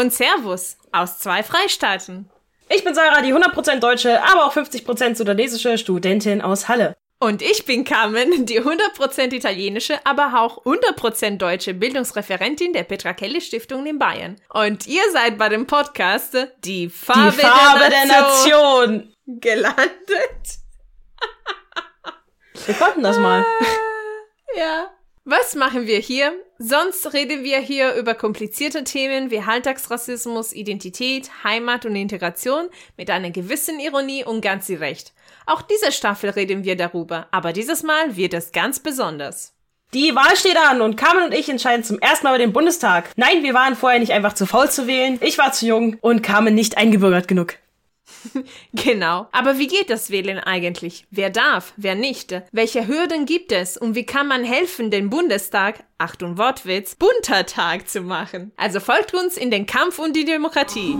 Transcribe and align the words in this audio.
Und 0.00 0.14
Servus 0.14 0.78
aus 0.92 1.18
zwei 1.18 1.42
Freistaaten. 1.42 2.30
Ich 2.70 2.84
bin 2.84 2.94
Sarah, 2.94 3.20
die 3.20 3.34
100% 3.34 3.80
deutsche, 3.80 4.22
aber 4.22 4.46
auch 4.46 4.56
50% 4.56 5.14
sudanesische 5.14 5.76
Studentin 5.76 6.40
aus 6.40 6.68
Halle. 6.68 6.96
Und 7.18 7.42
ich 7.42 7.66
bin 7.66 7.84
Carmen, 7.84 8.46
die 8.46 8.62
100% 8.62 9.34
italienische, 9.34 9.98
aber 10.04 10.40
auch 10.40 10.64
100% 10.64 11.36
deutsche 11.36 11.74
Bildungsreferentin 11.74 12.72
der 12.72 12.84
Petra 12.84 13.12
Kelly 13.12 13.42
Stiftung 13.42 13.84
in 13.84 13.98
Bayern. 13.98 14.36
Und 14.48 14.86
ihr 14.86 15.02
seid 15.12 15.36
bei 15.36 15.50
dem 15.50 15.66
Podcast 15.66 16.34
Die 16.64 16.88
Farbe, 16.88 17.32
die 17.32 17.42
Farbe 17.42 17.90
der, 17.90 18.06
Nation 18.06 18.06
der 18.06 18.20
Nation 18.22 19.14
gelandet. 19.26 20.60
Wir 22.64 22.74
konnten 22.74 23.02
das 23.02 23.18
mal. 23.18 23.44
Ja. 24.56 24.90
Was 25.32 25.54
machen 25.54 25.86
wir 25.86 26.00
hier? 26.00 26.32
Sonst 26.58 27.12
reden 27.12 27.44
wir 27.44 27.60
hier 27.60 27.94
über 27.94 28.14
komplizierte 28.14 28.82
Themen 28.82 29.30
wie 29.30 29.38
Alltagsrassismus, 29.38 30.52
Identität, 30.52 31.30
Heimat 31.44 31.86
und 31.86 31.94
Integration 31.94 32.68
mit 32.96 33.10
einer 33.10 33.30
gewissen 33.30 33.78
Ironie 33.78 34.24
und 34.24 34.40
ganz 34.40 34.68
Recht. 34.68 35.12
Auch 35.46 35.62
diese 35.62 35.92
Staffel 35.92 36.30
reden 36.30 36.64
wir 36.64 36.76
darüber, 36.76 37.28
aber 37.30 37.52
dieses 37.52 37.84
Mal 37.84 38.16
wird 38.16 38.34
es 38.34 38.50
ganz 38.50 38.80
besonders. 38.80 39.54
Die 39.94 40.16
Wahl 40.16 40.34
steht 40.34 40.56
an 40.56 40.80
und 40.80 40.96
Carmen 40.96 41.26
und 41.26 41.34
ich 41.34 41.48
entscheiden 41.48 41.84
zum 41.84 42.00
ersten 42.00 42.26
Mal 42.26 42.30
über 42.30 42.44
den 42.44 42.52
Bundestag. 42.52 43.12
Nein, 43.14 43.44
wir 43.44 43.54
waren 43.54 43.76
vorher 43.76 44.00
nicht 44.00 44.12
einfach 44.12 44.32
zu 44.32 44.46
faul 44.46 44.68
zu 44.68 44.88
wählen. 44.88 45.20
Ich 45.22 45.38
war 45.38 45.52
zu 45.52 45.64
jung 45.64 45.96
und 46.00 46.22
Carmen 46.24 46.56
nicht 46.56 46.76
eingebürgert 46.76 47.28
genug. 47.28 47.54
genau. 48.72 49.28
Aber 49.32 49.58
wie 49.58 49.66
geht 49.66 49.90
das 49.90 50.10
Wählen 50.10 50.38
eigentlich? 50.38 51.06
Wer 51.10 51.30
darf, 51.30 51.72
wer 51.76 51.94
nicht? 51.94 52.34
Welche 52.52 52.86
Hürden 52.86 53.26
gibt 53.26 53.52
es 53.52 53.76
und 53.76 53.94
wie 53.94 54.06
kann 54.06 54.28
man 54.28 54.44
helfen, 54.44 54.90
den 54.90 55.10
Bundestag, 55.10 55.84
Achtung 55.98 56.38
Wortwitz, 56.38 56.94
bunter 56.94 57.46
Tag 57.46 57.88
zu 57.88 58.00
machen? 58.00 58.52
Also 58.56 58.80
folgt 58.80 59.14
uns 59.14 59.36
in 59.36 59.50
den 59.50 59.66
Kampf 59.66 59.98
um 59.98 60.12
die 60.12 60.24
Demokratie. 60.24 60.96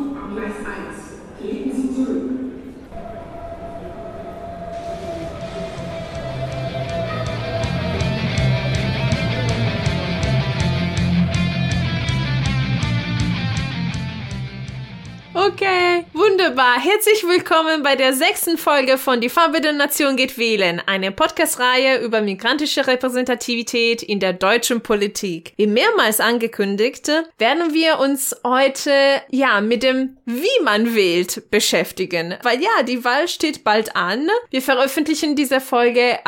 Okay, 15.46 16.04
wunderbar. 16.12 16.78
Herzlich 16.78 17.26
willkommen 17.26 17.82
bei 17.82 17.96
der 17.96 18.12
sechsten 18.12 18.58
Folge 18.58 18.98
von 18.98 19.22
Die 19.22 19.30
Farbe 19.30 19.62
der 19.62 19.72
Nation 19.72 20.14
geht 20.16 20.36
wählen, 20.36 20.82
eine 20.84 21.12
Podcast-Reihe 21.12 22.02
über 22.02 22.20
migrantische 22.20 22.86
Repräsentativität 22.86 24.02
in 24.02 24.20
der 24.20 24.34
deutschen 24.34 24.82
Politik. 24.82 25.54
Wie 25.56 25.66
mehrmals 25.66 26.20
angekündigt, 26.20 27.08
werden 27.38 27.72
wir 27.72 28.00
uns 28.00 28.36
heute, 28.44 28.92
ja, 29.30 29.62
mit 29.62 29.82
dem 29.82 30.18
Wie 30.26 30.62
man 30.62 30.94
wählt 30.94 31.50
beschäftigen. 31.50 32.36
Weil 32.42 32.60
ja, 32.60 32.82
die 32.82 33.02
Wahl 33.02 33.26
steht 33.26 33.64
bald 33.64 33.96
an. 33.96 34.28
Wir 34.50 34.60
veröffentlichen 34.60 35.36
diese 35.36 35.62
Folge 35.62 36.18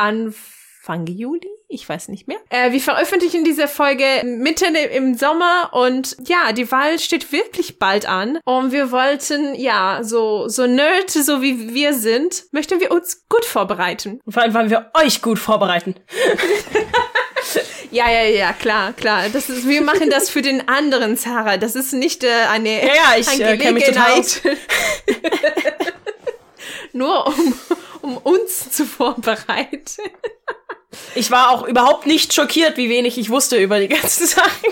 Anfang 0.85 1.07
Juli 1.07 1.47
ich 1.73 1.89
weiß 1.89 2.09
nicht 2.09 2.27
mehr. 2.27 2.37
Äh, 2.49 2.71
wir 2.71 2.79
veröffentlichen 2.79 3.43
diese 3.43 3.67
Folge 3.67 4.05
mitten 4.23 4.75
im 4.75 5.15
Sommer 5.15 5.71
und 5.71 6.15
ja, 6.27 6.53
die 6.53 6.71
Wahl 6.71 6.99
steht 6.99 7.31
wirklich 7.31 7.79
bald 7.79 8.07
an 8.07 8.39
und 8.45 8.71
wir 8.71 8.91
wollten, 8.91 9.55
ja, 9.55 10.01
so, 10.03 10.47
so 10.47 10.67
nerd, 10.67 11.09
so 11.09 11.41
wie 11.41 11.73
wir 11.73 11.93
sind, 11.95 12.43
möchten 12.51 12.79
wir 12.79 12.91
uns 12.91 13.25
gut 13.27 13.43
vorbereiten. 13.43 14.19
Und 14.23 14.33
vor 14.33 14.43
allem 14.43 14.53
wollen 14.53 14.69
wir 14.69 14.91
euch 14.93 15.21
gut 15.21 15.39
vorbereiten. 15.39 15.95
Ja, 17.91 18.09
ja, 18.09 18.23
ja, 18.23 18.53
klar, 18.53 18.93
klar. 18.93 19.29
Das 19.31 19.49
ist, 19.49 19.67
wir 19.67 19.83
machen 19.83 20.09
das 20.09 20.27
für 20.27 20.41
den 20.41 20.67
anderen, 20.67 21.15
Sarah. 21.15 21.57
Das 21.57 21.75
ist 21.75 21.93
nicht 21.93 22.23
äh, 22.23 22.29
eine 22.49 22.81
ja, 22.81 22.93
ja, 22.93 23.15
ich, 23.19 23.39
äh, 23.39 23.43
Angelegenheit. 23.43 24.41
Äh, 24.43 24.55
Nur 26.93 27.27
um, 27.27 27.53
um 28.01 28.17
uns 28.17 28.71
zu 28.71 28.85
vorbereiten. 28.85 30.01
Ich 31.15 31.31
war 31.31 31.51
auch 31.51 31.67
überhaupt 31.67 32.05
nicht 32.05 32.33
schockiert, 32.33 32.77
wie 32.77 32.89
wenig 32.89 33.17
ich 33.17 33.29
wusste 33.29 33.57
über 33.57 33.79
die 33.79 33.87
ganzen 33.87 34.27
Sachen. 34.27 34.69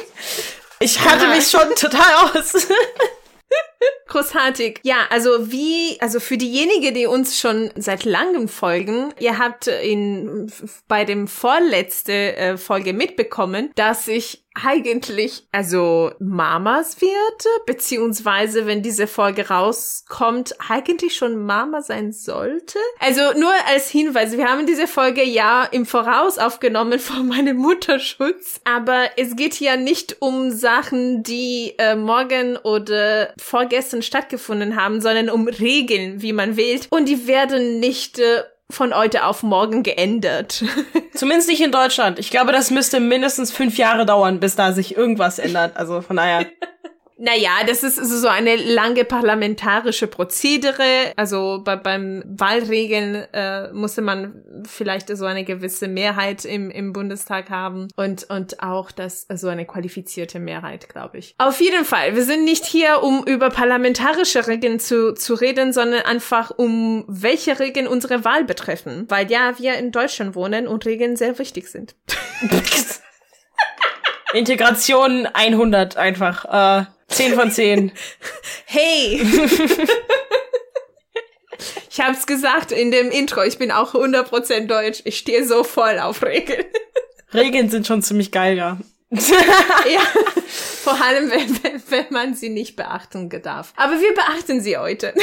Ich 0.79 0.97
kannte 0.97 1.27
mich 1.27 1.47
schon 1.47 1.75
total 1.75 2.31
aus. 2.33 2.67
Großartig. 4.07 4.79
Ja, 4.83 5.07
also 5.09 5.51
wie, 5.51 5.97
also 6.01 6.19
für 6.19 6.37
diejenigen, 6.37 6.93
die 6.93 7.05
uns 7.05 7.39
schon 7.39 7.71
seit 7.75 8.03
langem 8.03 8.47
folgen, 8.49 9.13
ihr 9.19 9.37
habt 9.37 9.67
in, 9.67 10.51
bei 10.87 11.05
dem 11.05 11.27
vorletzte 11.27 12.35
äh, 12.35 12.57
Folge 12.57 12.93
mitbekommen, 12.93 13.71
dass 13.75 14.07
ich 14.07 14.43
eigentlich, 14.53 15.47
also 15.51 16.11
Mamas 16.19 16.99
wird, 16.99 17.65
beziehungsweise 17.65 18.65
wenn 18.65 18.81
diese 18.81 19.07
Folge 19.07 19.47
rauskommt, 19.47 20.55
eigentlich 20.69 21.15
schon 21.15 21.45
Mama 21.45 21.81
sein 21.81 22.11
sollte. 22.11 22.77
Also 22.99 23.21
nur 23.39 23.53
als 23.69 23.89
Hinweis, 23.89 24.35
wir 24.35 24.47
haben 24.47 24.65
diese 24.65 24.87
Folge 24.87 25.23
ja 25.23 25.63
im 25.63 25.85
Voraus 25.85 26.37
aufgenommen 26.37 26.99
vor 27.11 27.23
meinem 27.23 27.57
Mutterschutz, 27.57 28.59
aber 28.65 29.09
es 29.17 29.35
geht 29.35 29.59
ja 29.59 29.77
nicht 29.77 30.17
um 30.21 30.51
Sachen, 30.51 31.23
die 31.23 31.73
äh, 31.77 31.95
morgen 31.95 32.57
oder 32.57 33.33
vorgestern 33.39 34.01
stattgefunden 34.01 34.75
haben, 34.75 34.99
sondern 35.01 35.29
um 35.29 35.47
Regeln, 35.47 36.21
wie 36.21 36.33
man 36.33 36.57
wählt. 36.57 36.87
Und 36.89 37.07
die 37.07 37.27
werden 37.27 37.79
nicht 37.79 38.19
äh, 38.19 38.43
von 38.71 38.95
heute 38.95 39.25
auf 39.25 39.43
morgen 39.43 39.83
geändert. 39.83 40.63
Zumindest 41.13 41.49
nicht 41.49 41.61
in 41.61 41.71
Deutschland. 41.71 42.19
Ich 42.19 42.29
glaube, 42.29 42.51
das 42.51 42.71
müsste 42.71 42.99
mindestens 42.99 43.51
fünf 43.51 43.77
Jahre 43.77 44.05
dauern, 44.05 44.39
bis 44.39 44.55
da 44.55 44.73
sich 44.73 44.95
irgendwas 44.95 45.39
ändert. 45.39 45.77
Also 45.77 46.01
von 46.01 46.17
daher. 46.17 46.45
Naja, 47.23 47.51
das 47.67 47.83
ist 47.83 47.97
so 47.97 48.27
eine 48.27 48.55
lange 48.55 49.05
parlamentarische 49.05 50.07
Prozedere. 50.07 51.13
Also 51.17 51.61
bei, 51.63 51.75
beim 51.75 52.23
Wahlregeln 52.25 53.27
äh, 53.31 53.71
musste 53.73 54.01
man 54.01 54.43
vielleicht 54.67 55.15
so 55.15 55.25
eine 55.25 55.43
gewisse 55.43 55.87
Mehrheit 55.87 56.45
im, 56.45 56.71
im 56.71 56.93
Bundestag 56.93 57.51
haben 57.51 57.89
und, 57.95 58.27
und 58.31 58.63
auch 58.63 58.89
das 58.89 59.27
so 59.31 59.49
eine 59.49 59.67
qualifizierte 59.67 60.39
Mehrheit, 60.39 60.89
glaube 60.89 61.19
ich. 61.19 61.35
Auf 61.37 61.61
jeden 61.61 61.85
Fall, 61.85 62.15
wir 62.15 62.23
sind 62.23 62.43
nicht 62.43 62.65
hier, 62.65 63.03
um 63.03 63.23
über 63.23 63.51
parlamentarische 63.51 64.47
Regeln 64.47 64.79
zu, 64.79 65.13
zu 65.13 65.35
reden, 65.35 65.73
sondern 65.73 66.01
einfach 66.01 66.49
um 66.49 67.05
welche 67.07 67.59
Regeln 67.59 67.85
unsere 67.85 68.25
Wahl 68.25 68.45
betreffen. 68.45 69.05
Weil 69.09 69.29
ja, 69.29 69.59
wir 69.59 69.75
in 69.75 69.91
Deutschland 69.91 70.33
wohnen 70.33 70.67
und 70.67 70.87
Regeln 70.87 71.15
sehr 71.15 71.37
wichtig 71.37 71.67
sind. 71.67 71.93
Integration 74.33 75.27
100 75.27 75.97
einfach. 75.97 76.81
Äh 76.81 76.85
10 77.11 77.35
von 77.35 77.51
10. 77.51 77.91
Hey! 78.65 79.21
ich 81.89 81.99
hab's 81.99 82.25
gesagt 82.25 82.71
in 82.71 82.91
dem 82.91 83.11
Intro, 83.11 83.43
ich 83.43 83.57
bin 83.57 83.71
auch 83.71 83.93
100% 83.93 84.67
deutsch. 84.67 85.01
Ich 85.03 85.17
stehe 85.17 85.45
so 85.45 85.63
voll 85.63 85.99
auf 85.99 86.23
Regeln. 86.23 86.65
Regeln 87.33 87.69
sind 87.69 87.85
schon 87.85 88.01
ziemlich 88.01 88.31
geil, 88.31 88.57
ja. 88.57 88.77
ja, 89.11 89.99
vor 90.83 90.93
allem, 91.01 91.29
wenn, 91.29 91.63
wenn, 91.63 91.83
wenn 91.89 92.05
man 92.11 92.33
sie 92.33 92.47
nicht 92.47 92.77
beachten 92.77 93.29
darf. 93.41 93.73
Aber 93.75 93.99
wir 93.99 94.13
beachten 94.13 94.61
sie 94.61 94.77
heute. 94.77 95.13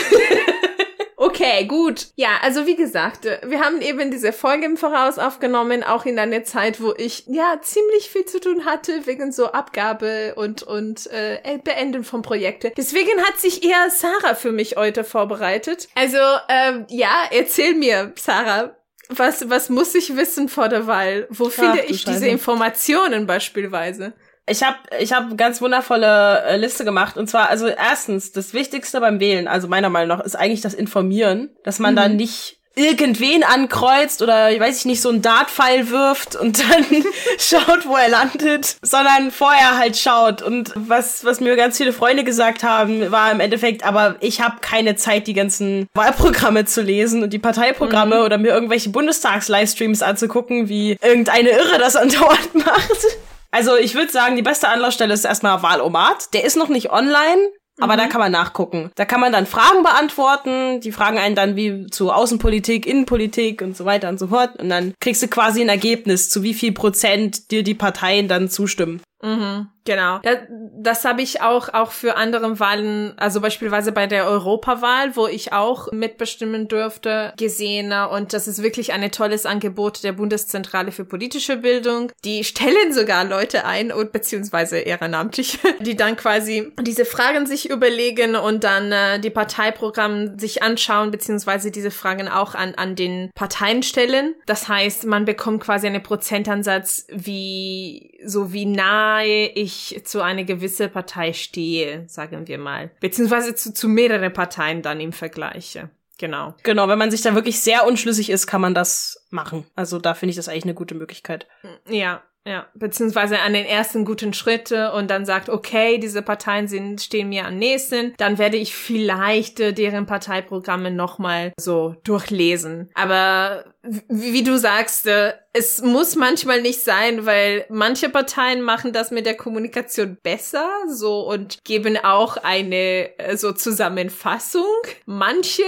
Okay, 1.41 1.67
gut. 1.67 2.09
Ja, 2.17 2.31
also 2.43 2.67
wie 2.67 2.75
gesagt, 2.75 3.25
wir 3.25 3.61
haben 3.61 3.81
eben 3.81 4.11
diese 4.11 4.33
Folge 4.33 4.67
im 4.67 4.77
Voraus 4.77 5.19
aufgenommen, 5.19 5.85
auch 5.85 6.05
in 6.05 6.19
einer 6.19 6.43
Zeit, 6.43 6.81
wo 6.81 6.93
ich 6.97 7.25
ja 7.29 7.61
ziemlich 7.63 8.11
viel 8.11 8.25
zu 8.25 8.41
tun 8.41 8.65
hatte 8.65 9.07
wegen 9.07 9.31
so 9.31 9.53
Abgabe 9.53 10.35
und 10.35 10.65
und 10.65 11.07
äh, 11.13 11.59
Beenden 11.63 12.03
von 12.03 12.23
Projekten. 12.23 12.73
Deswegen 12.77 13.23
hat 13.25 13.39
sich 13.39 13.65
eher 13.65 13.89
Sarah 13.91 14.35
für 14.35 14.51
mich 14.51 14.77
heute 14.77 15.05
vorbereitet. 15.05 15.89
Also 15.95 16.19
ähm, 16.49 16.87
ja, 16.89 17.29
erzähl 17.31 17.75
mir, 17.75 18.13
Sarah, 18.17 18.77
was 19.09 19.49
was 19.49 19.69
muss 19.69 19.95
ich 19.95 20.17
wissen 20.17 20.49
vor 20.49 20.69
der 20.69 20.89
Wahl? 20.89 21.29
Wo 21.31 21.47
Ach, 21.47 21.53
finde 21.53 21.83
ich 21.83 22.05
diese 22.05 22.27
Informationen 22.27 23.29
beispielsweise? 23.29 24.13
Ich 24.49 24.63
habe 24.63 24.77
ich 24.99 25.13
hab 25.13 25.37
ganz 25.37 25.61
wundervolle 25.61 26.43
äh, 26.45 26.57
Liste 26.57 26.85
gemacht 26.85 27.17
und 27.17 27.29
zwar 27.29 27.49
also 27.49 27.67
erstens 27.69 28.33
das 28.33 28.55
Wichtigste 28.55 29.01
beim 29.01 29.21
Wählen, 29.21 29.49
also 29.49 29.69
meiner 29.69 29.91
Meinung 29.91 30.19
nach, 30.19 30.25
ist 30.25 30.37
eigentlich 30.37 30.61
das 30.61 30.75
Informieren, 30.75 31.51
dass 31.65 31.79
man 31.79 31.93
mhm. 31.93 31.97
da 31.97 32.09
nicht 32.09 32.59
irgendwen 32.79 33.43
ankreuzt 33.43 34.23
oder 34.23 34.49
weiß 34.59 34.79
ich 34.79 34.85
nicht 34.85 35.01
so 35.01 35.09
einen 35.09 35.21
Dartpfeil 35.21 35.91
wirft 35.91 36.37
und 36.37 36.61
dann 36.71 37.05
schaut, 37.39 37.87
wo 37.87 37.97
er 37.97 38.09
landet, 38.09 38.77
sondern 38.83 39.31
vorher 39.31 39.79
halt 39.79 39.97
schaut 39.97 40.43
und 40.43 40.73
was 40.75 41.25
was 41.25 41.41
mir 41.41 41.57
ganz 41.57 41.77
viele 41.77 41.93
Freunde 41.93 42.25
gesagt 42.25 42.63
haben, 42.63 43.11
war 43.11 43.33
im 43.33 43.41
Endeffekt, 43.41 43.85
aber 43.85 44.17
ich 44.21 44.41
habe 44.41 44.57
keine 44.61 44.97
Zeit 44.97 45.27
die 45.27 45.35
ganzen 45.35 45.89
Wahlprogramme 45.95 46.65
zu 46.65 46.83
lesen 46.83 47.23
und 47.23 47.33
die 47.33 47.39
Parteiprogramme 47.39 48.21
mhm. 48.21 48.25
oder 48.25 48.39
mir 48.39 48.49
irgendwelche 48.49 48.91
Bundestags-Livestreams 48.91 50.03
anzugucken, 50.03 50.69
wie 50.69 50.97
irgendeine 51.03 51.51
Irre 51.51 51.79
das 51.79 51.97
andauernd 51.97 52.55
macht. 52.55 53.19
Also 53.51 53.77
ich 53.77 53.95
würde 53.95 54.13
sagen, 54.13 54.37
die 54.37 54.43
beste 54.43 54.69
Anlaufstelle 54.69 55.15
ist 55.15 55.25
erstmal 55.25 55.63
Wahlomat. 55.63 56.35
Der 56.35 56.45
ist 56.45 56.57
noch 56.57 56.69
nicht 56.69 56.91
online, 56.91 57.51
aber 57.81 57.95
mhm. 57.95 57.99
da 57.99 58.07
kann 58.07 58.21
man 58.21 58.33
nachgucken. 58.33 58.91
Da 58.97 59.05
kann 59.05 59.21
man 59.21 59.33
dann 59.33 59.47
Fragen 59.47 59.83
beantworten. 59.83 60.81
Die 60.81 60.93
fragen 60.93 61.19
einen 61.19 61.35
dann 61.35 61.57
wie 61.57 61.87
zu 61.87 62.13
Außenpolitik, 62.13 62.87
Innenpolitik 62.87 63.63
und 63.63 63.77
so 63.77 63.85
weiter 63.85 64.09
und 64.09 64.19
so 64.19 64.29
fort. 64.29 64.57
Und 64.57 64.69
dann 64.69 64.95
kriegst 65.01 65.23
du 65.23 65.29
quasi 65.29 65.61
ein 65.61 65.69
Ergebnis, 65.69 66.29
zu 66.29 66.43
wie 66.43 66.55
viel 66.55 66.73
Prozent 66.73 67.51
dir 67.51 67.63
die 67.63 67.75
Parteien 67.75 68.29
dann 68.29 68.49
zustimmen. 68.49 69.01
Mhm, 69.21 69.69
genau. 69.85 70.21
Das, 70.23 70.39
das 70.49 71.05
habe 71.05 71.23
ich 71.23 71.41
auch, 71.41 71.75
auch 71.75 71.91
für 71.91 72.17
andere 72.17 72.61
Wahlen, 72.61 73.15
also 73.17 73.41
beispielsweise 73.41 73.91
bei 73.91 74.07
der 74.07 74.27
Europawahl, 74.27 75.17
wo 75.17 75.27
ich 75.27 75.53
auch 75.53 75.91
mitbestimmen 75.91 76.69
durfte, 76.69 77.33
gesehen. 77.37 77.93
Und 77.93 78.33
das 78.33 78.47
ist 78.47 78.63
wirklich 78.63 78.93
ein 78.93 79.11
tolles 79.11 79.45
Angebot 79.45 80.05
der 80.05 80.13
Bundeszentrale 80.13 80.93
für 80.93 81.05
politische 81.05 81.57
Bildung. 81.57 82.13
Die 82.25 82.45
stellen 82.45 82.93
sogar 82.93 83.25
Leute 83.25 83.65
ein 83.65 83.91
und 83.91 84.13
beziehungsweise 84.13 84.79
ehrenamtlich, 84.79 85.59
die 85.81 85.97
dann 85.97 86.17
quasi 86.17 86.73
diese 86.81 87.05
Fragen 87.05 87.47
sich 87.47 87.69
überlegen 87.71 88.37
und 88.37 88.63
dann 88.63 88.93
äh, 88.93 89.19
die 89.19 89.31
Parteiprogramme 89.31 90.39
sich 90.39 90.63
anschauen, 90.63 91.11
beziehungsweise 91.11 91.73
diese 91.73 91.91
Fragen 91.91 92.29
auch 92.29 92.55
an, 92.55 92.75
an 92.77 92.95
den 92.95 93.31
Parteien 93.35 93.83
stellen. 93.83 94.35
Das 94.47 94.69
heißt, 94.69 95.07
man 95.07 95.25
bekommt 95.25 95.65
quasi 95.65 95.89
einen 95.89 96.03
Prozentansatz, 96.03 97.07
wie, 97.11 98.17
so 98.25 98.53
wie 98.53 98.67
nah 98.67 99.08
nahe 99.09 99.47
ich 99.47 100.01
zu 100.05 100.23
einer 100.23 100.45
gewissen 100.45 100.91
Partei 100.91 101.33
stehe, 101.33 102.05
sagen 102.09 102.47
wir 102.47 102.59
mal. 102.59 102.91
Beziehungsweise 103.01 103.55
zu, 103.55 103.73
zu 103.73 103.89
mehreren 103.89 104.33
Parteien 104.33 104.83
dann 104.83 105.01
im 105.01 105.13
Vergleich. 105.13 105.79
Genau. 106.19 106.55
Genau, 106.65 106.89
wenn 106.89 106.99
man 106.99 107.11
sich 107.11 107.23
da 107.23 107.35
wirklich 107.35 107.61
sehr 107.61 107.87
unschlüssig 107.87 108.29
ist, 108.29 108.47
kann 108.47 108.61
man 108.61 108.75
das 108.75 109.25
machen. 109.31 109.65
Also 109.77 109.99
da 109.99 110.15
finde 110.15 110.31
ich 110.31 110.37
das 110.37 110.49
eigentlich 110.49 110.65
eine 110.65 110.75
gute 110.75 110.95
Möglichkeit. 110.95 111.47
Ja, 111.89 112.23
ja, 112.49 112.67
beziehungsweise 112.75 113.41
an 113.41 113.53
den 113.53 113.67
ersten 113.67 114.07
guten 114.07 114.33
Schritte 114.33 114.93
und 114.93 115.11
dann 115.11 115.27
sagt, 115.27 115.51
okay, 115.51 115.99
diese 115.99 116.23
Parteien 116.23 116.67
sind, 116.67 117.03
stehen 117.03 117.29
mir 117.29 117.45
am 117.45 117.59
nächsten, 117.59 118.15
dann 118.17 118.39
werde 118.39 118.57
ich 118.57 118.75
vielleicht 118.75 119.61
äh, 119.61 119.75
deren 119.75 120.07
Parteiprogramme 120.07 120.91
nochmal 120.91 121.53
so 121.61 121.97
durchlesen. 122.05 122.91
Aber 122.95 123.67
wie 124.09 124.43
du 124.43 124.59
sagst, 124.59 125.07
äh, 125.07 125.35
es 125.53 125.83
muss 125.83 126.17
manchmal 126.17 126.63
nicht 126.63 126.83
sein, 126.83 127.27
weil 127.27 127.67
manche 127.69 128.09
Parteien 128.09 128.63
machen 128.63 128.95
das 128.95 129.11
mit 129.11 129.27
der 129.27 129.37
Kommunikation 129.37 130.17
besser, 130.23 130.71
so 130.89 131.29
und 131.29 131.59
geben 131.65 131.99
auch 132.03 132.39
eine 132.39 133.19
äh, 133.19 133.37
so 133.37 133.53
Zusammenfassung. 133.53 134.65
Manche 135.05 135.65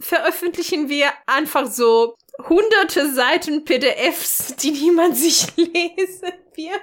veröffentlichen 0.00 0.88
wir 0.88 1.06
einfach 1.26 1.66
so 1.66 2.16
hunderte 2.48 3.12
Seiten 3.12 3.64
PDFs, 3.64 4.56
die 4.56 4.70
niemand 4.72 5.16
sich 5.16 5.46
lesen 5.56 6.32
wird. 6.54 6.82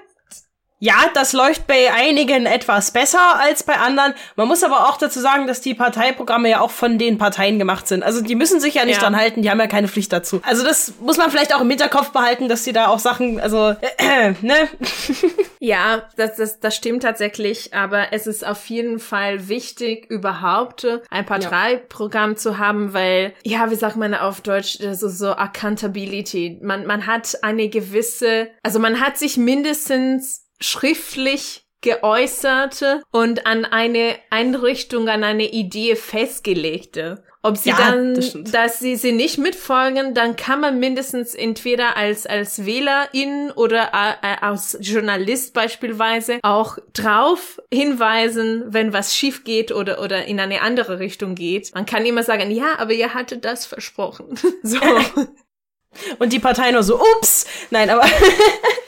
Ja, 0.83 0.95
das 1.13 1.31
läuft 1.33 1.67
bei 1.67 1.93
einigen 1.93 2.47
etwas 2.47 2.89
besser 2.89 3.39
als 3.39 3.61
bei 3.61 3.75
anderen. 3.75 4.15
Man 4.35 4.47
muss 4.47 4.63
aber 4.63 4.89
auch 4.89 4.97
dazu 4.97 5.19
sagen, 5.19 5.45
dass 5.45 5.61
die 5.61 5.75
Parteiprogramme 5.75 6.49
ja 6.49 6.59
auch 6.59 6.71
von 6.71 6.97
den 6.97 7.19
Parteien 7.19 7.59
gemacht 7.59 7.87
sind. 7.87 8.01
Also 8.01 8.21
die 8.21 8.33
müssen 8.33 8.59
sich 8.59 8.73
ja 8.73 8.85
nicht 8.85 8.95
ja. 8.95 9.03
dran 9.03 9.15
halten, 9.15 9.43
die 9.43 9.51
haben 9.51 9.59
ja 9.59 9.67
keine 9.67 9.87
Pflicht 9.87 10.11
dazu. 10.11 10.41
Also 10.43 10.63
das 10.63 10.93
muss 10.99 11.19
man 11.19 11.29
vielleicht 11.29 11.53
auch 11.53 11.61
im 11.61 11.69
Hinterkopf 11.69 12.09
behalten, 12.09 12.49
dass 12.49 12.63
die 12.63 12.73
da 12.73 12.87
auch 12.87 12.97
Sachen, 12.97 13.39
also, 13.39 13.75
äh, 13.97 14.33
ne? 14.41 14.55
ja, 15.59 16.09
das, 16.15 16.37
das, 16.37 16.59
das 16.59 16.75
stimmt 16.75 17.03
tatsächlich, 17.03 17.75
aber 17.75 18.11
es 18.11 18.25
ist 18.25 18.43
auf 18.43 18.65
jeden 18.65 18.97
Fall 18.97 19.49
wichtig, 19.49 20.09
überhaupt 20.09 20.87
ein 21.11 21.27
Parteiprogramm 21.27 22.31
ja. 22.31 22.37
zu 22.37 22.57
haben, 22.57 22.93
weil, 22.93 23.35
ja, 23.43 23.69
wie 23.69 23.75
sagt 23.75 23.97
man 23.97 24.15
auf 24.15 24.41
Deutsch, 24.41 24.79
das 24.79 25.03
ist 25.03 25.19
so 25.19 25.33
Accountability. 25.33 26.57
Man, 26.63 26.87
man 26.87 27.05
hat 27.05 27.37
eine 27.43 27.69
gewisse, 27.69 28.49
also 28.63 28.79
man 28.79 28.99
hat 28.99 29.19
sich 29.19 29.37
mindestens 29.37 30.40
schriftlich 30.61 31.65
geäußerte 31.81 33.01
und 33.11 33.45
an 33.47 33.65
eine 33.65 34.15
Einrichtung, 34.29 35.09
an 35.09 35.23
eine 35.23 35.51
Idee 35.51 35.95
festgelegte. 35.95 37.23
Ob 37.43 37.57
sie 37.57 37.69
ja, 37.69 37.77
dann, 37.77 38.13
das 38.13 38.37
dass 38.51 38.79
sie 38.79 38.95
sie 38.95 39.11
nicht 39.11 39.39
mitfolgen, 39.39 40.13
dann 40.13 40.35
kann 40.35 40.61
man 40.61 40.79
mindestens 40.79 41.33
entweder 41.33 41.97
als 41.97 42.27
als 42.27 42.65
Wählerin 42.65 43.49
oder 43.55 43.89
äh, 44.21 44.35
als 44.41 44.77
Journalist 44.79 45.55
beispielsweise 45.55 46.37
auch 46.43 46.77
drauf 46.93 47.59
hinweisen, 47.73 48.65
wenn 48.67 48.93
was 48.93 49.15
schief 49.15 49.43
geht 49.43 49.71
oder 49.71 50.03
oder 50.03 50.25
in 50.25 50.39
eine 50.39 50.61
andere 50.61 50.99
Richtung 50.99 51.33
geht. 51.33 51.73
Man 51.73 51.87
kann 51.87 52.05
immer 52.05 52.21
sagen, 52.21 52.51
ja, 52.51 52.77
aber 52.77 52.93
ihr 52.93 53.15
hattet 53.15 53.43
das 53.43 53.65
versprochen. 53.65 54.37
so. 54.63 54.77
Und 56.19 56.31
die 56.31 56.39
Partei 56.39 56.71
nur 56.71 56.83
so, 56.83 57.01
ups, 57.01 57.45
nein, 57.69 57.89
aber 57.89 58.05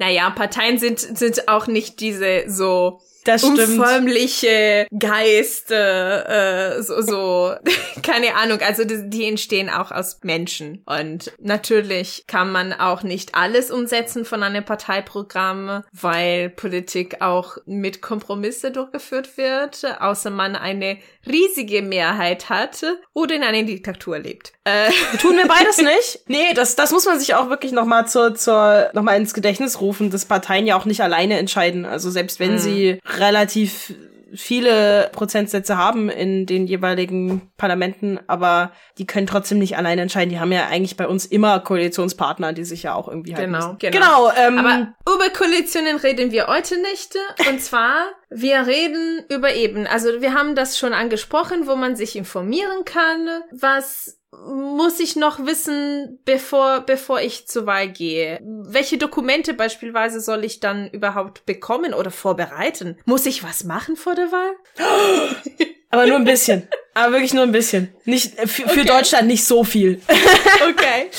naja, 0.00 0.30
Parteien 0.30 0.78
sind, 0.78 0.98
sind 0.98 1.46
auch 1.46 1.66
nicht 1.66 2.00
diese 2.00 2.44
so 2.48 3.02
das 3.24 3.44
unförmliche 3.44 4.86
Geist, 4.98 5.70
äh, 5.70 6.82
so, 6.82 7.02
so 7.02 7.54
keine 8.02 8.34
Ahnung, 8.36 8.60
also 8.60 8.84
die, 8.84 9.08
die 9.08 9.26
entstehen 9.26 9.70
auch 9.70 9.90
aus 9.90 10.20
Menschen. 10.22 10.82
Und 10.86 11.32
natürlich 11.38 12.24
kann 12.26 12.52
man 12.52 12.72
auch 12.72 13.02
nicht 13.02 13.34
alles 13.34 13.70
umsetzen 13.70 14.24
von 14.24 14.42
einem 14.42 14.64
Parteiprogramm, 14.64 15.82
weil 15.92 16.50
Politik 16.50 17.20
auch 17.20 17.56
mit 17.66 18.02
Kompromisse 18.02 18.70
durchgeführt 18.70 19.36
wird, 19.36 19.84
außer 20.00 20.30
man 20.30 20.56
eine 20.56 20.98
riesige 21.26 21.82
Mehrheit 21.82 22.48
hat 22.48 22.84
oder 23.12 23.34
in 23.34 23.42
einer 23.42 23.62
Diktatur 23.62 24.18
lebt. 24.18 24.52
Äh. 24.64 24.90
Tun 25.18 25.36
wir 25.36 25.46
beides 25.46 25.78
nicht? 25.82 26.20
Nee, 26.26 26.54
das, 26.54 26.76
das 26.76 26.92
muss 26.92 27.04
man 27.04 27.18
sich 27.18 27.34
auch 27.34 27.50
wirklich 27.50 27.72
nochmal 27.72 28.06
zur, 28.08 28.34
zur, 28.34 28.90
noch 28.94 29.02
mal 29.02 29.16
ins 29.16 29.34
Gedächtnis 29.34 29.80
rufen, 29.80 30.10
dass 30.10 30.24
Parteien 30.24 30.66
ja 30.66 30.76
auch 30.76 30.84
nicht 30.84 31.02
alleine 31.02 31.38
entscheiden. 31.38 31.84
Also 31.84 32.10
selbst 32.10 32.40
wenn 32.40 32.54
mhm. 32.54 32.58
sie 32.58 32.98
relativ 33.18 33.92
viele 34.34 35.10
Prozentsätze 35.12 35.76
haben 35.76 36.08
in 36.08 36.46
den 36.46 36.66
jeweiligen 36.66 37.50
Parlamenten, 37.56 38.18
aber 38.26 38.72
die 38.98 39.06
können 39.06 39.26
trotzdem 39.26 39.58
nicht 39.58 39.76
alleine 39.76 40.02
entscheiden. 40.02 40.30
Die 40.30 40.38
haben 40.38 40.52
ja 40.52 40.66
eigentlich 40.66 40.96
bei 40.96 41.08
uns 41.08 41.26
immer 41.26 41.60
Koalitionspartner, 41.60 42.52
die 42.52 42.64
sich 42.64 42.84
ja 42.84 42.94
auch 42.94 43.08
irgendwie 43.08 43.34
halten. 43.34 43.52
Genau, 43.52 43.66
müssen. 43.66 43.78
genau. 43.78 44.28
genau 44.28 44.32
ähm, 44.36 44.58
aber 44.58 45.14
über 45.14 45.30
Koalitionen 45.30 45.96
reden 45.96 46.30
wir 46.30 46.46
heute 46.46 46.80
nicht. 46.80 47.16
Und 47.48 47.60
zwar, 47.60 48.06
wir 48.30 48.66
reden 48.66 49.24
über 49.28 49.54
eben, 49.54 49.86
also 49.86 50.20
wir 50.20 50.34
haben 50.34 50.54
das 50.54 50.78
schon 50.78 50.92
angesprochen, 50.92 51.66
wo 51.66 51.76
man 51.76 51.96
sich 51.96 52.16
informieren 52.16 52.84
kann, 52.84 53.26
was 53.50 54.19
muss 54.32 55.00
ich 55.00 55.16
noch 55.16 55.44
wissen, 55.44 56.20
bevor, 56.24 56.80
bevor 56.80 57.20
ich 57.20 57.48
zur 57.48 57.66
Wahl 57.66 57.88
gehe? 57.88 58.40
Welche 58.42 58.96
Dokumente 58.96 59.54
beispielsweise 59.54 60.20
soll 60.20 60.44
ich 60.44 60.60
dann 60.60 60.88
überhaupt 60.90 61.46
bekommen 61.46 61.94
oder 61.94 62.10
vorbereiten? 62.10 62.96
Muss 63.04 63.26
ich 63.26 63.42
was 63.42 63.64
machen 63.64 63.96
vor 63.96 64.14
der 64.14 64.30
Wahl? 64.30 64.52
Aber 65.90 66.06
nur 66.06 66.16
ein 66.16 66.24
bisschen. 66.24 66.68
Aber 66.94 67.12
wirklich 67.12 67.34
nur 67.34 67.42
ein 67.42 67.52
bisschen. 67.52 67.92
Nicht, 68.04 68.38
äh, 68.38 68.46
für, 68.46 68.64
okay. 68.66 68.84
Deutschland 68.84 69.26
nicht 69.26 69.44
so 69.44 69.64
viel. 69.64 70.00
okay. 70.70 71.10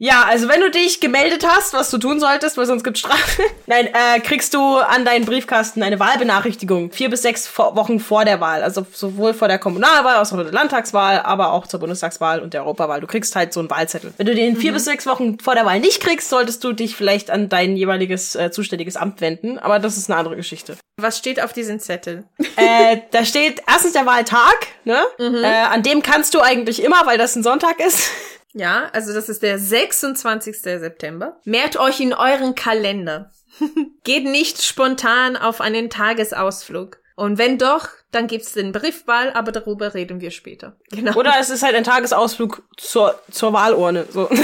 Ja, 0.00 0.24
also 0.28 0.48
wenn 0.48 0.60
du 0.60 0.70
dich 0.70 1.00
gemeldet 1.00 1.44
hast, 1.46 1.72
was 1.72 1.90
du 1.90 1.98
tun 1.98 2.20
solltest, 2.20 2.56
weil 2.56 2.66
sonst 2.66 2.84
gibt's 2.84 3.00
Strafe. 3.00 3.42
Nein, 3.66 3.86
äh, 3.86 4.20
kriegst 4.20 4.54
du 4.54 4.76
an 4.76 5.04
deinen 5.04 5.24
Briefkasten 5.24 5.82
eine 5.82 5.98
Wahlbenachrichtigung. 5.98 6.92
Vier 6.92 7.10
bis 7.10 7.22
sechs 7.22 7.50
Wochen 7.58 7.98
vor 7.98 8.24
der 8.24 8.40
Wahl. 8.40 8.62
Also 8.62 8.86
sowohl 8.92 9.34
vor 9.34 9.48
der 9.48 9.58
Kommunalwahl 9.58 10.14
als 10.14 10.30
auch 10.30 10.36
vor 10.36 10.44
der 10.44 10.52
Landtagswahl, 10.52 11.20
aber 11.20 11.52
auch 11.52 11.66
zur 11.66 11.80
Bundestagswahl 11.80 12.40
und 12.40 12.54
der 12.54 12.62
Europawahl. 12.62 13.00
Du 13.00 13.08
kriegst 13.08 13.34
halt 13.34 13.52
so 13.52 13.58
einen 13.58 13.70
Wahlzettel. 13.70 14.12
Wenn 14.16 14.26
du 14.26 14.36
den 14.36 14.54
mhm. 14.54 14.58
vier 14.58 14.72
bis 14.72 14.84
sechs 14.84 15.04
Wochen 15.06 15.40
vor 15.40 15.56
der 15.56 15.66
Wahl 15.66 15.80
nicht 15.80 16.00
kriegst, 16.00 16.28
solltest 16.28 16.62
du 16.62 16.72
dich 16.72 16.94
vielleicht 16.94 17.32
an 17.32 17.48
dein 17.48 17.76
jeweiliges 17.76 18.36
äh, 18.36 18.52
zuständiges 18.52 18.96
Amt 18.96 19.20
wenden. 19.20 19.58
Aber 19.58 19.80
das 19.80 19.96
ist 19.96 20.08
eine 20.08 20.18
andere 20.18 20.36
Geschichte. 20.36 20.76
Was 21.00 21.18
steht 21.18 21.42
auf 21.42 21.52
diesem 21.52 21.80
Zettel? 21.80 22.22
äh, 22.56 22.98
da 23.10 23.24
steht 23.24 23.62
erstens 23.66 23.94
der 23.94 24.06
Wahltag, 24.06 24.68
ne? 24.84 25.00
Mhm. 25.18 25.42
Äh, 25.42 25.46
an 25.46 25.82
dem 25.82 26.02
kannst 26.02 26.34
du 26.34 26.40
eigentlich 26.40 26.84
immer, 26.84 27.04
weil 27.04 27.18
das 27.18 27.34
ein 27.34 27.42
Sonntag 27.42 27.80
ist. 27.80 28.10
Ja, 28.58 28.90
also 28.92 29.14
das 29.14 29.28
ist 29.28 29.44
der 29.44 29.56
26. 29.58 30.62
September. 30.62 31.38
Merkt 31.44 31.78
euch 31.78 32.00
in 32.00 32.12
euren 32.12 32.56
Kalender. 32.56 33.30
Geht 34.04 34.24
nicht 34.24 34.62
spontan 34.62 35.36
auf 35.36 35.60
einen 35.60 35.90
Tagesausflug. 35.90 36.98
Und 37.14 37.38
wenn 37.38 37.58
doch, 37.58 37.88
dann 38.10 38.26
gibt's 38.26 38.54
den 38.54 38.72
Briefwahl, 38.72 39.32
aber 39.32 39.52
darüber 39.52 39.94
reden 39.94 40.20
wir 40.20 40.32
später. 40.32 40.76
Genau. 40.90 41.14
Oder 41.14 41.34
es 41.38 41.50
ist 41.50 41.62
halt 41.62 41.76
ein 41.76 41.84
Tagesausflug 41.84 42.64
zur, 42.76 43.22
zur 43.30 43.52
Wahlurne. 43.52 44.06
So. 44.10 44.28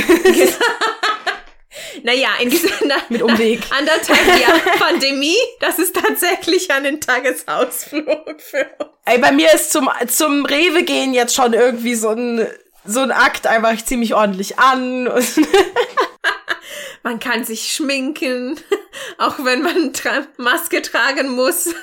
naja, 2.05 2.29
in 2.41 2.51
dieser 2.51 2.69
mit 3.09 3.21
Umweg. 3.21 3.63
anderthalb 3.77 4.41
Jahr 4.41 4.61
Pandemie, 4.79 5.35
das 5.59 5.81
ist 5.81 5.97
tatsächlich 5.97 6.71
einen 6.71 7.01
Tagesausflug 7.01 8.41
für 8.41 8.71
uns. 8.79 8.91
Ey, 9.07 9.19
bei 9.19 9.33
mir 9.33 9.53
ist 9.53 9.73
zum, 9.73 9.91
zum 10.07 10.47
Rewe 10.47 10.85
gehen 10.85 11.15
jetzt 11.15 11.35
schon 11.35 11.53
irgendwie 11.53 11.97
so 11.97 12.11
ein 12.11 12.47
so 12.85 13.01
ein 13.01 13.13
Akt 13.13 13.47
einfach 13.47 13.83
ziemlich 13.85 14.15
ordentlich 14.15 14.59
an. 14.59 15.05
man 17.03 17.19
kann 17.21 17.45
sich 17.45 17.73
schminken, 17.73 18.59
auch 19.19 19.45
wenn 19.45 19.63
man 19.63 19.93
Maske 20.37 20.83
tragen 20.83 21.31
muss. 21.31 21.75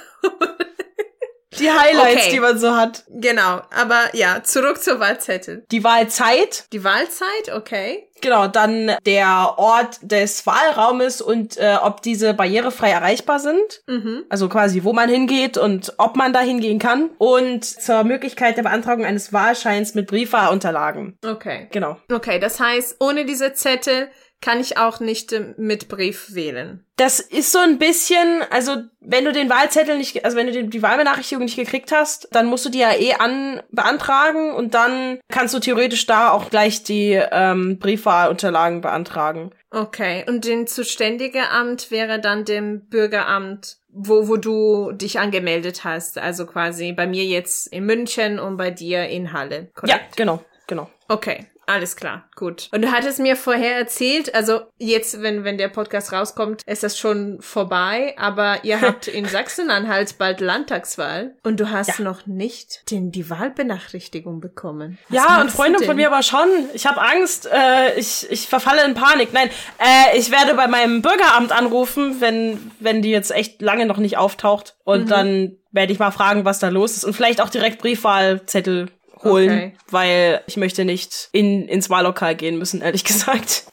Die 1.60 1.70
Highlights, 1.70 2.24
okay. 2.24 2.32
die 2.32 2.40
man 2.40 2.58
so 2.58 2.76
hat. 2.76 3.04
Genau, 3.10 3.62
aber 3.76 4.00
ja, 4.14 4.42
zurück 4.44 4.82
zur 4.82 5.00
Wahlzettel. 5.00 5.66
Die 5.72 5.84
Wahlzeit. 5.84 6.66
Die 6.72 6.84
Wahlzeit, 6.84 7.54
okay. 7.54 8.08
Genau, 8.22 8.48
dann 8.48 8.92
der 9.06 9.56
Ort 9.58 9.98
des 10.02 10.46
Wahlraumes 10.46 11.22
und 11.22 11.58
äh, 11.58 11.78
ob 11.82 12.02
diese 12.02 12.34
barrierefrei 12.34 12.92
erreichbar 12.92 13.40
sind. 13.40 13.82
Mhm. 13.88 14.26
Also 14.30 14.48
quasi, 14.48 14.84
wo 14.84 14.94
man 14.94 15.10
hingeht 15.10 15.58
und 15.58 15.94
ob 15.98 16.16
man 16.16 16.32
da 16.32 16.40
hingehen 16.40 16.80
kann. 16.80 17.10
Und 17.18 17.66
zur 17.66 18.04
Möglichkeit 18.04 18.58
der 18.58 18.64
Beantragung 18.64 19.06
eines 19.06 19.34
Wahlscheins 19.34 19.96
mit 19.96 20.08
Briefwahlunterlagen. 20.08 21.18
Okay. 21.26 21.68
Genau. 21.72 21.98
Okay, 22.12 22.40
das 22.40 22.60
heißt, 22.60 22.98
ohne 23.00 23.26
diese 23.26 23.54
Zettel 23.54 24.10
kann 24.42 24.60
ich 24.60 24.78
auch 24.78 25.00
nicht 25.00 25.32
äh, 25.32 25.54
mit 25.58 25.88
Brief 25.88 26.34
wählen. 26.34 26.84
Das 26.98 27.20
ist 27.20 27.52
so 27.52 27.60
ein 27.60 27.80
bisschen, 27.80 28.44
also 28.50 28.76
wenn 29.00 29.26
du 29.26 29.32
den 29.32 29.50
Wahlzettel 29.50 29.98
nicht, 29.98 30.26
also 30.26 30.36
wenn 30.36 30.48
du 30.48 30.64
die 30.68 30.82
Wahlbenachrichtigung 30.82 31.46
nicht 31.46 31.56
gekriegt 31.56 31.92
hast, 31.92 32.28
dann 32.32 32.48
musst 32.48 32.66
du 32.66 32.70
die 32.70 32.80
ja 32.80 32.94
eh 32.94 33.14
an 33.14 33.62
beantragen 33.72 34.52
und 34.52 34.74
dann 34.74 35.20
kannst 35.30 35.54
du 35.54 35.60
theoretisch 35.60 36.06
da 36.06 36.32
auch 36.32 36.50
gleich 36.50 36.84
die 36.84 37.20
ähm, 37.32 37.80
Briefwahlunterlagen 37.80 38.82
beantragen. 38.82 39.52
Okay, 39.72 40.26
und 40.28 40.46
den 40.46 40.68
zuständige 40.68 41.50
Amt 41.50 41.92
wäre 41.92 42.20
dann 42.20 42.44
dem 42.44 42.88
Bürgeramt, 42.90 43.78
wo, 43.88 44.28
wo 44.28 44.38
du 44.38 44.92
dich 44.92 45.20
angemeldet 45.20 45.84
hast. 45.84 46.18
Also 46.18 46.46
quasi 46.46 46.92
bei 46.92 47.08
mir 47.08 47.24
jetzt 47.24 47.68
in 47.68 47.86
München 47.86 48.40
und 48.40 48.58
bei 48.58 48.70
dir 48.70 49.08
in 49.08 49.34
Halle. 49.34 49.72
Korrekt? 49.74 49.90
Ja, 49.90 50.00
genau, 50.16 50.44
genau. 50.68 50.90
Okay, 51.08 51.48
alles 51.72 51.96
klar, 51.96 52.26
gut. 52.36 52.70
Und 52.74 52.82
du 52.82 52.92
hattest 52.92 53.20
mir 53.20 53.36
vorher 53.36 53.78
erzählt, 53.78 54.36
also 54.36 54.62
jetzt, 54.78 55.22
wenn, 55.22 55.44
wenn 55.44 55.58
der 55.58 55.70
Podcast 55.70 56.12
rauskommt, 56.12 56.64
ist 56.66 56.84
das 56.84 57.00
schon 57.00 57.42
vorbei, 57.42 58.14
aber 58.18 58.64
ihr 58.64 58.82
habt 58.82 59.08
in 59.08 59.26
Sachsen-Anhalt 59.26 60.18
bald 60.18 60.42
Landtagswahl 60.42 61.36
und 61.44 61.60
du 61.60 61.72
hast 61.72 62.00
ja. 62.00 62.04
noch 62.04 62.28
nicht 62.28 62.92
den, 62.92 63.12
die 63.12 63.30
Wahlbenachrichtigung 63.30 64.42
bekommen. 64.42 64.98
Was 65.10 65.16
ja, 65.16 65.42
und 65.42 65.50
Freunde 65.52 65.84
von 65.84 65.96
mir 65.96 66.12
aber 66.12 66.24
schon. 66.24 66.48
Ich 66.74 66.86
habe 66.86 67.02
Angst, 67.02 67.48
äh, 67.52 67.98
ich, 67.98 68.30
ich 68.30 68.48
verfalle 68.48 68.84
in 68.86 68.94
Panik. 68.94 69.34
Nein, 69.34 69.50
äh, 69.80 70.18
ich 70.18 70.30
werde 70.32 70.56
bei 70.56 70.68
meinem 70.68 71.02
Bürgeramt 71.02 71.52
anrufen, 71.52 72.20
wenn, 72.20 72.72
wenn 72.80 73.02
die 73.02 73.12
jetzt 73.12 73.32
echt 73.32 73.62
lange 73.62 73.86
noch 73.86 73.98
nicht 73.98 74.18
auftaucht. 74.18 74.76
Und 74.84 75.06
mhm. 75.06 75.10
dann 75.10 75.58
werde 75.72 75.94
ich 75.94 76.00
mal 76.00 76.12
fragen, 76.12 76.46
was 76.46 76.60
da 76.60 76.70
los 76.70 76.98
ist 76.98 77.06
und 77.06 77.14
vielleicht 77.14 77.42
auch 77.42 77.50
direkt 77.50 77.82
Briefwahlzettel 77.82 78.90
holen, 79.24 79.50
okay. 79.50 79.74
weil 79.90 80.42
ich 80.48 80.58
möchte 80.58 80.86
nicht 80.86 81.30
in, 81.32 81.68
ins 81.68 81.90
Wahllokal 81.90 82.36
gehen 82.36 82.58
müssen, 82.58 82.82
ehrlich 82.82 83.04
gesagt. 83.04 83.64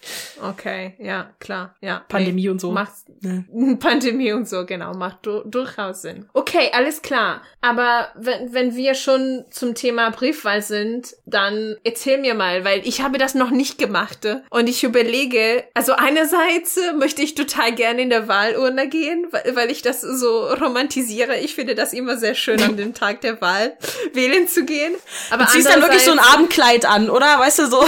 Okay, 0.42 0.94
ja, 0.98 1.30
klar, 1.40 1.74
ja. 1.80 2.04
Pandemie 2.08 2.42
nee, 2.42 2.48
und 2.48 2.60
so. 2.60 2.70
Macht, 2.70 2.92
ja. 3.22 3.42
Pandemie 3.80 4.32
und 4.32 4.48
so, 4.48 4.64
genau, 4.64 4.94
macht 4.94 5.26
du 5.26 5.42
durchaus 5.44 6.02
Sinn. 6.02 6.28
Okay, 6.32 6.70
alles 6.72 7.02
klar. 7.02 7.42
Aber 7.60 8.08
wenn, 8.16 8.52
wenn 8.52 8.76
wir 8.76 8.94
schon 8.94 9.44
zum 9.50 9.74
Thema 9.74 10.10
Briefwahl 10.10 10.62
sind, 10.62 11.14
dann 11.26 11.76
erzähl 11.84 12.18
mir 12.18 12.34
mal, 12.34 12.64
weil 12.64 12.86
ich 12.86 13.02
habe 13.02 13.18
das 13.18 13.34
noch 13.34 13.50
nicht 13.50 13.78
gemacht 13.78 14.26
und 14.50 14.68
ich 14.68 14.84
überlege, 14.84 15.64
also 15.74 15.92
einerseits 15.92 16.78
möchte 16.98 17.22
ich 17.22 17.34
total 17.34 17.74
gerne 17.74 18.02
in 18.02 18.10
der 18.10 18.28
Wahlurne 18.28 18.88
gehen, 18.88 19.26
weil, 19.30 19.56
weil 19.56 19.70
ich 19.70 19.82
das 19.82 20.00
so 20.00 20.46
romantisiere. 20.52 21.38
Ich 21.38 21.54
finde 21.54 21.74
das 21.74 21.92
immer 21.92 22.16
sehr 22.16 22.34
schön, 22.34 22.62
an 22.62 22.76
dem 22.78 22.94
Tag 22.94 23.20
der 23.20 23.40
Wahl 23.40 23.76
wählen 24.12 24.48
zu 24.48 24.64
gehen. 24.64 24.94
Aber 25.30 25.37
du 25.38 25.46
ziehst 25.46 25.68
dann 25.68 25.82
wirklich 25.82 26.02
so 26.02 26.12
ein 26.12 26.18
Abendkleid 26.18 26.84
an, 26.84 27.10
oder? 27.10 27.38
Weißt 27.38 27.60
du, 27.60 27.66
so. 27.66 27.86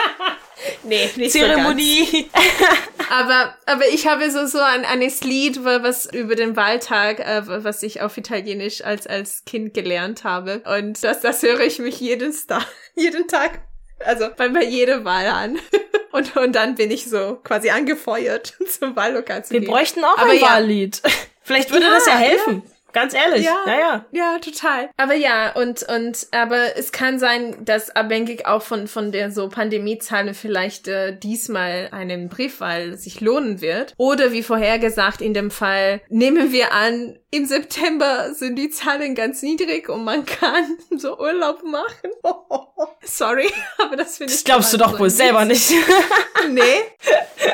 nee, 0.84 1.10
nicht 1.16 1.32
Zeremonie. 1.32 2.28
So 2.32 3.04
aber, 3.10 3.54
aber 3.66 3.88
ich 3.88 4.06
habe 4.06 4.30
so, 4.30 4.46
so 4.46 4.58
ein, 4.58 4.84
ein 4.84 5.00
Lied, 5.00 5.64
was 5.64 6.06
über 6.06 6.34
den 6.34 6.56
Wahltag, 6.56 7.20
äh, 7.20 7.42
was 7.46 7.82
ich 7.82 8.00
auf 8.00 8.16
Italienisch 8.16 8.84
als, 8.84 9.06
als 9.06 9.44
Kind 9.44 9.74
gelernt 9.74 10.24
habe. 10.24 10.62
Und 10.78 11.02
das, 11.02 11.20
das 11.20 11.42
höre 11.42 11.60
ich 11.60 11.78
mich 11.78 12.00
jeden, 12.00 12.32
Star, 12.32 12.64
jeden 12.94 13.28
Tag, 13.28 13.60
also 14.04 14.26
bei, 14.36 14.48
bei 14.48 14.64
jeder 14.64 15.04
Wahl 15.04 15.26
an. 15.26 15.58
Und, 16.12 16.36
und 16.36 16.52
dann 16.52 16.76
bin 16.76 16.90
ich 16.90 17.10
so 17.10 17.38
quasi 17.44 17.70
angefeuert, 17.70 18.54
zum 18.68 18.96
Wahllokal 18.96 19.44
zu 19.44 19.52
Wir 19.52 19.60
gehen. 19.60 19.68
Wir 19.68 19.74
bräuchten 19.74 20.04
auch 20.04 20.16
aber 20.16 20.30
ein 20.30 20.38
ja. 20.38 20.46
Wahllied. 20.46 21.02
Vielleicht 21.42 21.70
würde 21.70 21.86
ja, 21.86 21.92
das 21.92 22.06
ja 22.06 22.16
helfen. 22.16 22.62
Ja. 22.64 22.75
Ganz 22.96 23.12
ehrlich. 23.12 23.44
Ja, 23.44 23.62
ja, 23.66 24.06
ja. 24.10 24.38
Total. 24.38 24.88
Aber 24.96 25.12
ja, 25.12 25.52
und, 25.52 25.82
und, 25.82 26.28
aber 26.30 26.78
es 26.78 26.92
kann 26.92 27.18
sein, 27.18 27.54
dass 27.62 27.90
abhängig 27.90 28.46
auch 28.46 28.62
von, 28.62 28.88
von 28.88 29.12
der 29.12 29.30
so 29.30 29.50
Pandemiezahlen 29.50 30.32
vielleicht 30.32 30.88
äh, 30.88 31.14
diesmal 31.14 31.90
einen 31.92 32.30
Briefwahl 32.30 32.96
sich 32.96 33.20
lohnen 33.20 33.60
wird. 33.60 33.92
Oder 33.98 34.32
wie 34.32 34.42
vorhergesagt, 34.42 35.20
in 35.20 35.34
dem 35.34 35.50
Fall 35.50 36.00
nehmen 36.08 36.52
wir 36.52 36.72
an, 36.72 37.18
im 37.36 37.44
September 37.44 38.32
sind 38.32 38.56
die 38.56 38.70
Zahlen 38.70 39.14
ganz 39.14 39.42
niedrig 39.42 39.90
und 39.90 40.04
man 40.04 40.24
kann 40.24 40.78
so 40.96 41.18
Urlaub 41.18 41.62
machen. 41.64 42.10
Sorry, 43.02 43.50
aber 43.78 43.96
das 43.96 44.16
finde 44.16 44.32
ich. 44.32 44.38
Das 44.38 44.44
glaubst 44.44 44.72
du 44.72 44.78
doch 44.78 44.98
wohl 44.98 45.10
selber 45.10 45.44
nicht. 45.44 45.70
nee. 46.50 46.62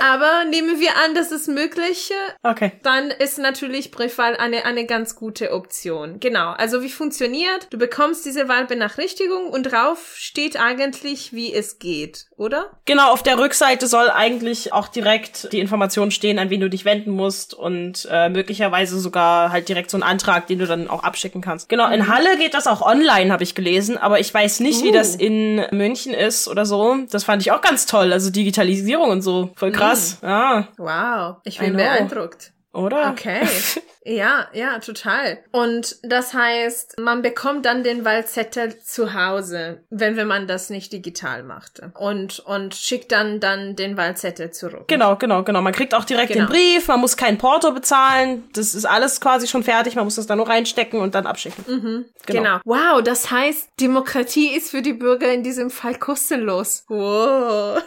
Aber 0.01 0.45
nehmen 0.45 0.79
wir 0.79 0.97
an, 1.05 1.15
das 1.15 1.33
ist 1.33 1.49
möglich. 1.49 2.13
Okay. 2.43 2.73
Dann 2.83 3.11
ist 3.11 3.39
natürlich 3.39 3.91
Briefwahl 3.91 4.37
eine, 4.37 4.65
eine 4.65 4.87
ganz 4.87 5.17
gute 5.17 5.32
Option. 5.41 6.21
Genau. 6.21 6.51
Also 6.51 6.83
wie 6.83 6.89
funktioniert? 6.89 7.69
Du 7.71 7.79
bekommst 7.79 8.25
diese 8.27 8.49
Wahlbenachrichtigung 8.49 9.49
und 9.49 9.65
drauf 9.65 10.15
steht 10.17 10.59
eigentlich, 10.61 11.33
wie 11.33 11.53
es 11.53 11.79
geht, 11.79 12.27
oder? 12.37 12.71
Genau, 12.85 13.11
auf 13.11 13.23
der 13.23 13.39
Rückseite 13.39 13.87
soll 13.87 14.11
eigentlich 14.11 14.73
auch 14.73 14.89
direkt 14.89 15.53
die 15.53 15.61
Information 15.61 16.11
stehen, 16.11 16.39
an 16.39 16.51
wen 16.51 16.61
du 16.61 16.69
dich 16.69 16.85
wenden 16.85 17.11
musst 17.11 17.55
und 17.55 18.07
äh, 18.11 18.29
möglicherweise 18.29 19.01
sogar 19.01 19.51
halt 19.51 19.69
direkt 19.69 19.91
so 19.91 19.97
ein 19.97 20.03
Antrag, 20.03 20.47
den 20.47 20.59
du 20.59 20.67
dann 20.67 20.89
auch 20.89 21.03
abschicken 21.03 21.41
kannst. 21.41 21.69
Genau, 21.69 21.91
in 21.91 22.01
mhm. 22.01 22.09
Halle 22.09 22.37
geht 22.39 22.55
das 22.55 22.67
auch 22.67 22.83
online, 22.83 23.33
habe 23.33 23.43
ich 23.43 23.55
gelesen, 23.55 23.97
aber 23.99 24.21
ich 24.21 24.33
weiß 24.33 24.61
nicht, 24.61 24.83
uh. 24.83 24.85
wie 24.85 24.93
das 24.93 25.17
uh. 25.17 25.21
in 25.21 25.67
München 25.73 26.15
ist 26.15 26.49
oder 26.49 26.67
so. 26.67 26.97
Das 27.11 27.25
fand 27.25 27.43
ich 27.43 27.53
auch 27.53 27.61
ganz 27.61 27.87
toll. 27.87 28.13
Also 28.13 28.31
Digitalisierung 28.31 29.11
und 29.11 29.23
so. 29.23 29.51
Voll 29.57 29.73
krass. 29.73 30.19
Mhm. 30.23 30.29
Ja. 30.29 30.69
Wow, 30.77 31.37
ich 31.45 31.59
bin 31.59 31.77
beeindruckt. 31.77 32.53
Oder? 32.73 33.11
Okay. 33.11 33.41
Ja, 34.05 34.49
ja, 34.53 34.79
total. 34.79 35.39
Und 35.53 35.97
das 36.03 36.35
heißt, 36.35 36.99
man 36.99 37.23
bekommt 37.23 37.67
dann 37.67 37.85
den 37.85 38.05
Wahlzettel 38.05 38.79
zu 38.81 39.15
Hause, 39.15 39.83
wenn, 39.91 40.17
wenn 40.17 40.27
man 40.27 40.47
das 40.47 40.71
nicht 40.71 40.93
digital 40.93 41.43
macht. 41.45 41.81
Und, 41.95 42.41
und 42.41 42.75
schickt 42.75 43.13
dann, 43.13 43.39
dann 43.39 43.77
den 43.77 43.97
Wahlzettel 43.97 44.51
zurück. 44.51 44.89
Genau, 44.89 45.17
genau, 45.17 45.45
genau. 45.45 45.63
Man 45.63 45.73
kriegt 45.73 45.95
auch 45.95 46.05
direkt 46.05 46.33
genau. 46.33 46.47
den 46.47 46.53
Brief, 46.53 46.89
man 46.89 47.01
muss 47.01 47.17
kein 47.17 47.39
Porto 47.39 47.71
bezahlen. 47.73 48.45
Das 48.55 48.75
ist 48.75 48.85
alles 48.85 49.21
quasi 49.21 49.47
schon 49.47 49.63
fertig. 49.63 49.95
Man 49.95 50.05
muss 50.05 50.17
das 50.17 50.27
dann 50.27 50.39
nur 50.39 50.49
reinstecken 50.49 51.01
und 51.01 51.15
dann 51.15 51.27
abschicken. 51.27 51.65
Mhm, 51.69 52.05
genau. 52.27 52.43
genau. 52.43 52.61
Wow, 52.65 53.03
das 53.03 53.31
heißt, 53.31 53.71
Demokratie 53.81 54.49
ist 54.49 54.71
für 54.71 54.83
die 54.83 54.95
Bürger 54.95 55.33
in 55.33 55.45
diesem 55.45 55.71
Fall 55.71 55.95
kostenlos. 55.95 56.85
Wow. 56.89 57.81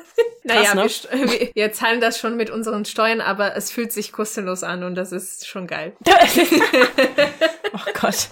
naja, 0.43 0.71
Krass, 0.71 1.07
ne? 1.11 1.29
wir, 1.29 1.49
wir 1.55 1.73
zahlen 1.73 1.99
das 1.99 2.17
schon 2.19 2.37
mit 2.37 2.49
unseren 2.49 2.85
Steuern, 2.85 3.19
aber 3.19 3.55
es 3.55 3.71
fühlt 3.71 3.91
sich 3.91 4.11
kostenlos 4.13 4.63
an 4.63 4.83
und 4.83 4.95
das 4.95 5.11
ist 5.11 5.47
schon 5.47 5.67
geil. 5.67 5.93
oh 7.73 7.91
Gott. 7.99 8.29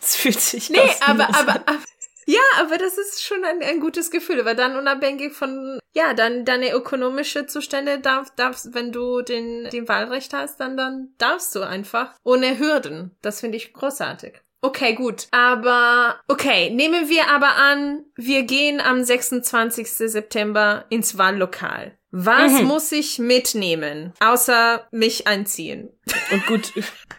Es 0.00 0.16
fühlt 0.16 0.40
sich 0.40 0.70
Nee, 0.70 0.78
aber, 1.00 1.28
aber, 1.28 1.54
aber, 1.66 1.78
ja, 2.26 2.40
aber 2.60 2.78
das 2.78 2.96
ist 2.96 3.24
schon 3.24 3.44
ein, 3.44 3.62
ein 3.62 3.80
gutes 3.80 4.10
Gefühl, 4.10 4.44
weil 4.44 4.54
dann 4.54 4.76
unabhängig 4.76 5.32
von, 5.32 5.80
ja, 5.92 6.14
dann 6.14 6.44
deine 6.44 6.72
ökonomische 6.72 7.46
Zustände 7.46 7.98
darf, 7.98 8.30
darfst, 8.36 8.74
wenn 8.74 8.92
du 8.92 9.22
den, 9.22 9.68
den 9.70 9.88
Wahlrecht 9.88 10.32
hast, 10.32 10.60
dann, 10.60 10.76
dann 10.76 11.14
darfst 11.18 11.54
du 11.54 11.62
einfach 11.62 12.14
ohne 12.22 12.58
Hürden. 12.58 13.16
Das 13.22 13.40
finde 13.40 13.56
ich 13.56 13.72
großartig. 13.72 14.40
Okay, 14.62 14.94
gut. 14.94 15.26
Aber, 15.30 16.20
okay, 16.28 16.70
nehmen 16.70 17.08
wir 17.08 17.28
aber 17.30 17.56
an, 17.56 18.04
wir 18.14 18.42
gehen 18.42 18.80
am 18.80 19.02
26. 19.02 19.88
September 19.88 20.84
ins 20.90 21.16
Wahllokal. 21.16 21.98
Was 22.12 22.60
mhm. 22.60 22.66
muss 22.66 22.90
ich 22.92 23.18
mitnehmen, 23.18 24.12
außer 24.20 24.86
mich 24.90 25.26
anziehen? 25.28 25.90
Und 26.30 26.46
gut, 26.46 26.72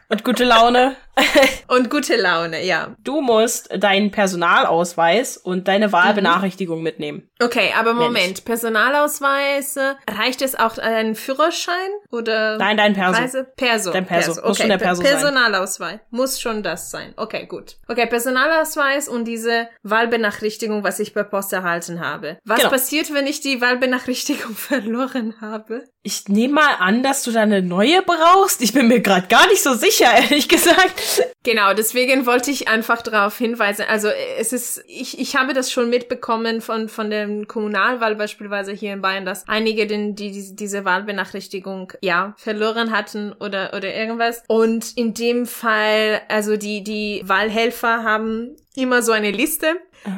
und 0.09 0.23
gute 0.23 0.43
Laune. 0.43 0.95
und 1.67 1.89
gute 1.89 2.15
Laune, 2.15 2.63
ja. 2.65 2.95
Du 3.03 3.21
musst 3.21 3.69
deinen 3.77 4.11
Personalausweis 4.11 5.37
und 5.37 5.67
deine 5.67 5.91
Wahlbenachrichtigung 5.91 6.77
mhm. 6.79 6.83
mitnehmen. 6.83 7.29
Okay, 7.41 7.71
aber 7.77 7.93
Moment, 7.93 8.13
Mensch. 8.13 8.41
Personalausweis, 8.41 9.77
reicht 10.09 10.41
es 10.41 10.55
auch 10.55 10.77
ein 10.77 11.15
Führerschein 11.15 11.75
oder? 12.09 12.57
Nein, 12.57 12.77
dein 12.77 12.93
Perso. 12.93 13.21
Reise? 13.21 13.47
Perso. 13.55 13.91
Dein 13.91 14.05
Perso. 14.05 14.33
Perso. 14.33 14.39
Okay. 14.41 14.47
Muss 14.49 14.57
schon 14.57 14.69
der 14.69 14.77
Perso 14.77 15.01
Personalausweis. 15.01 15.99
Muss 16.09 16.41
schon 16.41 16.63
das 16.63 16.91
sein. 16.91 17.13
Okay, 17.17 17.45
gut. 17.45 17.77
Okay, 17.87 18.05
Personalausweis 18.05 19.07
und 19.07 19.25
diese 19.25 19.67
Wahlbenachrichtigung, 19.83 20.83
was 20.83 20.99
ich 20.99 21.13
per 21.13 21.23
Post 21.23 21.53
erhalten 21.53 21.99
habe. 21.99 22.37
Was 22.45 22.59
genau. 22.59 22.69
passiert, 22.71 23.13
wenn 23.13 23.27
ich 23.27 23.41
die 23.41 23.61
Wahlbenachrichtigung 23.61 24.55
verloren 24.55 25.35
habe? 25.41 25.83
Ich 26.03 26.27
nehme 26.27 26.55
mal 26.55 26.75
an, 26.79 27.03
dass 27.03 27.23
du 27.23 27.31
da 27.31 27.41
eine 27.41 27.61
neue 27.61 28.01
brauchst. 28.01 28.61
Ich 28.61 28.73
bin 28.73 28.80
mir 28.83 29.01
gerade 29.01 29.27
gar 29.27 29.47
nicht 29.47 29.61
so 29.61 29.73
sicher, 29.73 30.11
ehrlich 30.15 30.47
gesagt. 30.47 31.23
Genau, 31.43 31.73
deswegen 31.73 32.25
wollte 32.25 32.51
ich 32.51 32.67
einfach 32.67 33.01
darauf 33.01 33.37
hinweisen. 33.37 33.85
Also 33.87 34.09
es 34.37 34.53
ist, 34.53 34.83
ich, 34.87 35.19
ich 35.19 35.35
habe 35.35 35.53
das 35.53 35.71
schon 35.71 35.89
mitbekommen 35.89 36.61
von 36.61 36.87
von 36.87 37.09
der 37.09 37.45
Kommunalwahl 37.45 38.15
beispielsweise 38.15 38.73
hier 38.73 38.93
in 38.93 39.01
Bayern, 39.01 39.25
dass 39.25 39.47
einige, 39.47 39.87
den, 39.87 40.15
die, 40.15 40.31
die 40.31 40.55
diese 40.55 40.85
Wahlbenachrichtigung 40.85 41.93
ja 42.01 42.35
verloren 42.37 42.91
hatten 42.91 43.33
oder 43.33 43.73
oder 43.75 43.93
irgendwas. 43.93 44.43
Und 44.47 44.95
in 44.95 45.13
dem 45.13 45.45
Fall, 45.45 46.21
also 46.27 46.57
die 46.57 46.83
die 46.83 47.21
Wahlhelfer 47.25 48.03
haben 48.03 48.55
immer 48.75 49.01
so 49.01 49.11
eine 49.11 49.31
Liste 49.31 49.75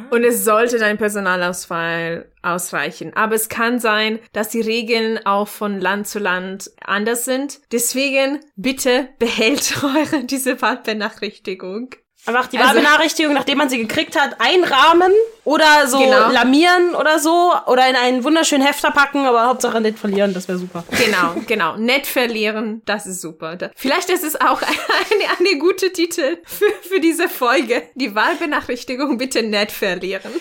und 0.09 0.23
es 0.23 0.45
sollte 0.45 0.77
dein 0.77 0.97
Personalausfall 0.97 2.31
ausreichen. 2.41 3.13
Aber 3.15 3.35
es 3.35 3.49
kann 3.49 3.79
sein, 3.79 4.19
dass 4.31 4.49
die 4.49 4.61
Regeln 4.61 5.25
auch 5.25 5.47
von 5.47 5.79
Land 5.79 6.07
zu 6.07 6.19
Land 6.19 6.71
anders 6.81 7.25
sind. 7.25 7.61
Deswegen 7.71 8.39
bitte 8.55 9.09
behält 9.19 9.75
eure 9.83 10.23
diese 10.23 10.61
Wahlbenachrichtigung. 10.61 11.95
Einfach 12.25 12.47
die 12.47 12.57
Also- 12.57 12.69
Wahlbenachrichtigung, 12.75 13.33
nachdem 13.33 13.57
man 13.57 13.67
sie 13.69 13.77
gekriegt 13.77 14.17
hat, 14.19 14.39
einrahmen 14.39 15.11
oder 15.43 15.87
so 15.87 15.99
Genau. 15.99 16.29
lamieren 16.31 16.95
oder 16.95 17.19
so 17.19 17.51
oder 17.67 17.87
in 17.89 17.95
einen 17.97 18.23
wunderschönen 18.23 18.65
Hefter 18.65 18.91
packen, 18.91 19.25
aber 19.25 19.45
Hauptsache 19.47 19.81
nicht 19.81 19.99
verlieren, 19.99 20.33
das 20.33 20.47
wäre 20.47 20.57
super. 20.57 20.85
Genau, 21.03 21.35
genau. 21.47 21.75
Nett 21.75 22.07
verlieren, 22.07 22.81
das 22.85 23.05
ist 23.05 23.19
super. 23.21 23.57
Vielleicht 23.75 24.09
ist 24.09 24.23
es 24.23 24.39
auch 24.39 24.61
eine, 24.61 25.37
eine 25.49 25.59
gute 25.59 25.91
Titel 25.91 26.37
für, 26.45 26.71
für 26.87 26.99
diese 27.01 27.27
Folge. 27.27 27.83
Die 27.95 28.15
Wahlbenachrichtigung 28.15 29.17
bitte 29.17 29.43
nett 29.43 29.71
verlieren. 29.71 30.31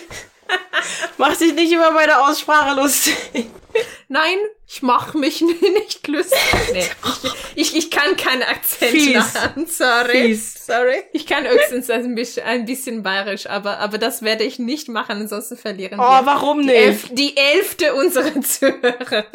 Mach 1.17 1.35
dich 1.35 1.53
nicht 1.53 1.71
über 1.71 1.91
meine 1.91 2.19
Aussprache 2.21 2.75
lustig. 2.79 3.15
Nein, 4.07 4.37
ich 4.67 4.81
mach 4.83 5.13
mich 5.15 5.41
nicht 5.75 6.07
lustig. 6.07 6.37
Nee, 6.71 6.85
ich, 7.23 7.32
ich, 7.55 7.75
ich 7.75 7.91
kann 7.91 8.15
keinen 8.17 8.43
Akzent 8.43 8.91
Fies. 8.91 9.15
machen. 9.15 9.65
Sorry. 9.67 10.11
Fies. 10.27 10.65
Sorry. 10.65 11.03
Ich 11.13 11.25
kann 11.27 11.45
höchstens 11.47 11.89
ein 11.89 12.15
bisschen, 12.15 12.45
ein 12.45 12.65
bisschen 12.65 13.03
bayerisch, 13.03 13.47
aber, 13.47 13.79
aber 13.79 13.97
das 13.97 14.21
werde 14.21 14.43
ich 14.43 14.59
nicht 14.59 14.87
machen, 14.89 15.21
ansonsten 15.21 15.57
verlieren 15.57 15.99
Oh, 15.99 16.03
wir. 16.03 16.25
warum 16.25 16.61
Die, 16.61 16.67
nicht? 16.67 16.75
elf, 16.77 17.09
die 17.11 17.37
elfte 17.37 17.93
unserer 17.95 18.41
Zuhörer. 18.41 19.25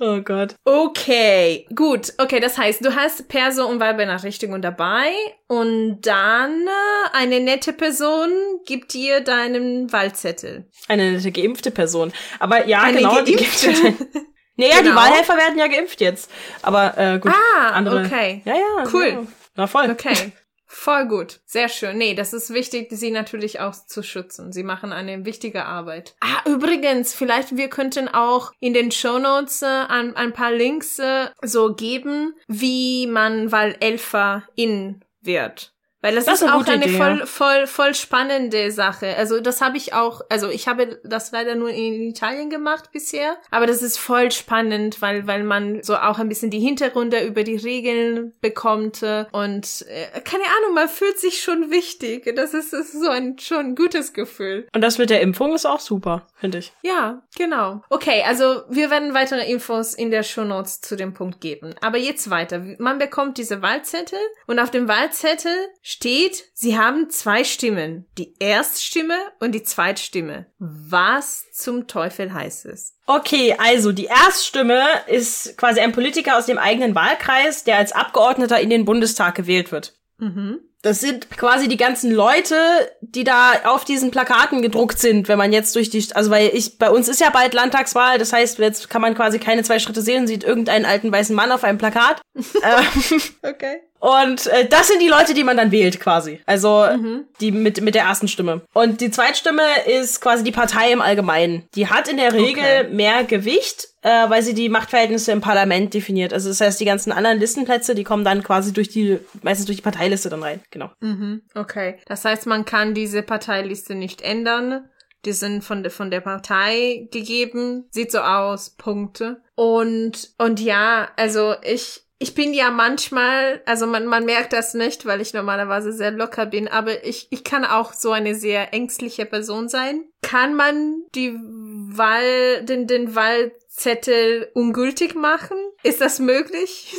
Oh 0.00 0.20
Gott. 0.22 0.56
Okay, 0.64 1.66
gut. 1.74 2.12
Okay, 2.18 2.40
das 2.40 2.58
heißt, 2.58 2.84
du 2.84 2.96
hast 2.96 3.28
Perso 3.28 3.64
und 3.66 3.78
Wahlbenachrichtigung 3.78 4.60
dabei 4.60 5.12
und 5.46 6.00
dann 6.02 6.66
äh, 6.66 7.16
eine 7.16 7.38
nette 7.38 7.72
Person 7.72 8.28
gibt 8.66 8.92
dir 8.92 9.20
deinen 9.20 9.92
Wahlzettel. 9.92 10.68
Eine 10.88 11.12
nette 11.12 11.30
geimpfte 11.30 11.70
Person. 11.70 12.12
Aber 12.40 12.66
ja, 12.66 12.80
Eine 12.82 12.98
genau, 12.98 13.20
die 13.22 13.36
geimpfte. 13.36 13.72
gibt 13.72 14.26
Naja, 14.56 14.78
die 14.78 14.84
Genau. 14.84 14.96
Wahlhelfer 14.96 15.36
werden 15.36 15.58
ja 15.58 15.66
geimpft 15.66 16.00
jetzt. 16.00 16.30
Aber 16.62 16.96
äh, 16.96 17.18
gut. 17.18 17.32
Ah, 17.32 17.70
andere. 17.70 18.04
okay. 18.04 18.42
Ja, 18.44 18.54
ja. 18.54 18.84
Cool. 18.92 19.08
Ja. 19.08 19.26
Na 19.56 19.66
voll. 19.66 19.90
Okay. 19.90 20.32
Voll 20.66 21.06
gut. 21.06 21.40
Sehr 21.44 21.68
schön. 21.68 21.98
Nee, 21.98 22.14
das 22.14 22.32
ist 22.32 22.52
wichtig, 22.52 22.88
sie 22.90 23.12
natürlich 23.12 23.60
auch 23.60 23.74
zu 23.74 24.02
schützen. 24.02 24.52
Sie 24.52 24.64
machen 24.64 24.92
eine 24.92 25.24
wichtige 25.24 25.66
Arbeit. 25.66 26.16
Ah, 26.20 26.42
übrigens, 26.46 27.14
vielleicht 27.14 27.56
wir 27.56 27.68
könnten 27.68 28.08
auch 28.08 28.50
in 28.58 28.74
den 28.74 28.90
Shownotes 28.90 29.62
äh, 29.62 29.66
ein, 29.66 30.16
ein 30.16 30.32
paar 30.32 30.50
Links 30.50 30.98
äh, 30.98 31.28
so 31.42 31.74
geben, 31.74 32.34
wie 32.48 33.06
man 33.06 33.52
Wahlelferin 33.52 35.04
wird. 35.20 35.73
Weil 36.04 36.16
das, 36.16 36.26
Das 36.26 36.42
ist 36.42 36.42
eine 36.42 36.54
auch 36.54 36.66
eine 36.66 36.84
Idee, 36.84 36.98
voll, 36.98 37.24
voll, 37.24 37.66
voll 37.66 37.94
spannende 37.94 38.70
Sache. 38.70 39.16
Also 39.16 39.40
das 39.40 39.62
habe 39.62 39.78
ich 39.78 39.94
auch, 39.94 40.20
also 40.28 40.50
ich 40.50 40.68
habe 40.68 41.00
das 41.02 41.32
leider 41.32 41.54
nur 41.54 41.70
in 41.70 41.94
Italien 42.02 42.50
gemacht 42.50 42.90
bisher, 42.92 43.38
aber 43.50 43.66
das 43.66 43.80
ist 43.80 43.96
voll 43.96 44.30
spannend, 44.30 45.00
weil, 45.00 45.26
weil 45.26 45.44
man 45.44 45.82
so 45.82 45.96
auch 45.96 46.18
ein 46.18 46.28
bisschen 46.28 46.50
die 46.50 46.60
Hintergründe 46.60 47.24
über 47.24 47.42
die 47.42 47.56
Regeln 47.56 48.34
bekommt 48.42 49.02
äh, 49.02 49.24
und 49.32 49.86
äh, 49.88 50.20
keine 50.20 50.44
Ahnung, 50.44 50.74
man 50.74 50.90
fühlt 50.90 51.18
sich 51.18 51.40
schon 51.40 51.70
wichtig. 51.70 52.30
Das 52.36 52.52
ist, 52.52 52.74
ist 52.74 52.92
so 52.92 53.08
ein 53.08 53.38
schon 53.38 53.68
ein 53.68 53.74
gutes 53.74 54.12
Gefühl. 54.12 54.68
Und 54.74 54.82
das 54.82 54.98
mit 54.98 55.08
der 55.08 55.22
Impfung 55.22 55.54
ist 55.54 55.64
auch 55.64 55.80
super, 55.80 56.26
finde 56.34 56.58
ich. 56.58 56.74
Ja, 56.82 57.22
genau. 57.34 57.82
Okay, 57.88 58.22
also 58.26 58.64
wir 58.68 58.90
werden 58.90 59.14
weitere 59.14 59.50
Infos 59.50 59.94
in 59.94 60.10
der 60.10 60.22
Shownotes 60.22 60.82
zu 60.82 60.96
dem 60.96 61.14
Punkt 61.14 61.40
geben. 61.40 61.74
Aber 61.80 61.96
jetzt 61.96 62.28
weiter. 62.28 62.62
Man 62.78 62.98
bekommt 62.98 63.38
diese 63.38 63.62
Wahlzettel 63.62 64.18
und 64.46 64.58
auf 64.58 64.70
dem 64.70 64.86
Wahlzettel 64.86 65.54
steht, 65.94 66.44
sie 66.52 66.76
haben 66.76 67.08
zwei 67.08 67.44
Stimmen. 67.44 68.06
Die 68.18 68.34
Erststimme 68.38 69.16
und 69.38 69.52
die 69.52 69.62
Zweitstimme. 69.62 70.46
Was 70.58 71.50
zum 71.52 71.86
Teufel 71.86 72.34
heißt 72.34 72.66
es? 72.66 72.96
Okay, 73.06 73.54
also 73.58 73.92
die 73.92 74.06
Erststimme 74.06 74.82
ist 75.06 75.56
quasi 75.56 75.80
ein 75.80 75.92
Politiker 75.92 76.36
aus 76.36 76.46
dem 76.46 76.58
eigenen 76.58 76.94
Wahlkreis, 76.94 77.64
der 77.64 77.78
als 77.78 77.92
Abgeordneter 77.92 78.60
in 78.60 78.70
den 78.70 78.84
Bundestag 78.84 79.36
gewählt 79.36 79.72
wird. 79.72 79.94
Mhm. 80.18 80.60
Das 80.84 81.00
sind 81.00 81.30
quasi 81.36 81.66
die 81.68 81.76
ganzen 81.76 82.10
Leute, 82.12 82.56
die 83.00 83.24
da 83.24 83.52
auf 83.64 83.84
diesen 83.84 84.10
Plakaten 84.10 84.62
gedruckt 84.62 84.98
sind, 84.98 85.28
wenn 85.28 85.38
man 85.38 85.52
jetzt 85.52 85.74
durch 85.76 85.90
die, 85.90 86.04
also 86.14 86.30
weil 86.30 86.50
ich, 86.52 86.78
bei 86.78 86.90
uns 86.90 87.08
ist 87.08 87.20
ja 87.20 87.30
bald 87.30 87.54
Landtagswahl, 87.54 88.18
das 88.18 88.32
heißt, 88.32 88.58
jetzt 88.58 88.90
kann 88.90 89.02
man 89.02 89.14
quasi 89.14 89.38
keine 89.38 89.62
zwei 89.62 89.78
Schritte 89.78 90.02
sehen 90.02 90.22
und 90.22 90.26
sieht 90.26 90.44
irgendeinen 90.44 90.84
alten 90.84 91.10
weißen 91.10 91.34
Mann 91.34 91.50
auf 91.52 91.64
einem 91.64 91.78
Plakat. 91.78 92.20
ähm, 92.34 93.20
Okay. 93.42 93.76
und 94.00 94.46
äh, 94.48 94.66
das 94.68 94.88
sind 94.88 95.00
die 95.00 95.08
Leute, 95.08 95.34
die 95.34 95.44
man 95.44 95.56
dann 95.56 95.70
wählt 95.70 96.00
quasi. 96.00 96.40
Also 96.46 96.86
Mhm. 96.96 97.24
die 97.40 97.50
mit, 97.52 97.80
mit 97.80 97.94
der 97.94 98.04
ersten 98.04 98.28
Stimme. 98.28 98.62
Und 98.72 99.00
die 99.00 99.10
Zweitstimme 99.10 99.62
ist 99.86 100.20
quasi 100.20 100.44
die 100.44 100.52
Partei 100.52 100.92
im 100.92 101.00
Allgemeinen. 101.00 101.64
Die 101.74 101.88
hat 101.88 102.08
in 102.08 102.16
der 102.18 102.32
Regel 102.32 102.62
Okay. 102.64 102.88
mehr 102.90 103.24
Gewicht, 103.24 103.88
äh, 104.02 104.28
weil 104.28 104.42
sie 104.42 104.54
die 104.54 104.68
Machtverhältnisse 104.68 105.32
im 105.32 105.40
Parlament 105.40 105.94
definiert. 105.94 106.32
Also 106.32 106.48
das 106.48 106.60
heißt, 106.60 106.78
die 106.80 106.84
ganzen 106.84 107.12
anderen 107.12 107.38
Listenplätze, 107.38 107.94
die 107.94 108.04
kommen 108.04 108.24
dann 108.24 108.42
quasi 108.42 108.72
durch 108.72 108.88
die, 108.88 109.18
meistens 109.42 109.66
durch 109.66 109.76
die 109.76 109.82
Parteiliste 109.82 110.28
dann 110.28 110.42
rein. 110.42 110.60
Genau. 110.74 110.90
Mhm. 110.98 111.42
Okay. 111.54 112.00
Das 112.06 112.24
heißt, 112.24 112.46
man 112.46 112.64
kann 112.64 112.94
diese 112.94 113.22
Parteiliste 113.22 113.94
nicht 113.94 114.22
ändern. 114.22 114.90
Die 115.24 115.32
sind 115.32 115.62
von 115.62 115.84
der, 115.84 115.92
von 115.92 116.10
der 116.10 116.20
Partei 116.20 117.08
gegeben. 117.12 117.86
Sieht 117.92 118.10
so 118.10 118.18
aus. 118.18 118.70
Punkte. 118.70 119.40
Und, 119.54 120.34
und 120.36 120.58
ja, 120.58 121.08
also 121.16 121.54
ich, 121.62 122.02
ich 122.18 122.34
bin 122.34 122.52
ja 122.54 122.72
manchmal, 122.72 123.62
also 123.66 123.86
man, 123.86 124.06
man 124.06 124.24
merkt 124.24 124.52
das 124.52 124.74
nicht, 124.74 125.06
weil 125.06 125.20
ich 125.20 125.32
normalerweise 125.32 125.92
sehr 125.92 126.10
locker 126.10 126.44
bin, 126.46 126.66
aber 126.66 127.04
ich, 127.04 127.28
ich 127.30 127.44
kann 127.44 127.64
auch 127.64 127.92
so 127.92 128.10
eine 128.10 128.34
sehr 128.34 128.74
ängstliche 128.74 129.24
Person 129.24 129.68
sein. 129.68 130.04
Kann 130.22 130.56
man 130.56 131.04
die 131.14 131.34
Wahl, 131.38 132.64
den, 132.64 132.88
den 132.88 133.14
Wahlzettel 133.14 134.50
ungültig 134.54 135.14
machen? 135.14 135.56
Ist 135.84 136.00
das 136.00 136.18
möglich? 136.18 136.92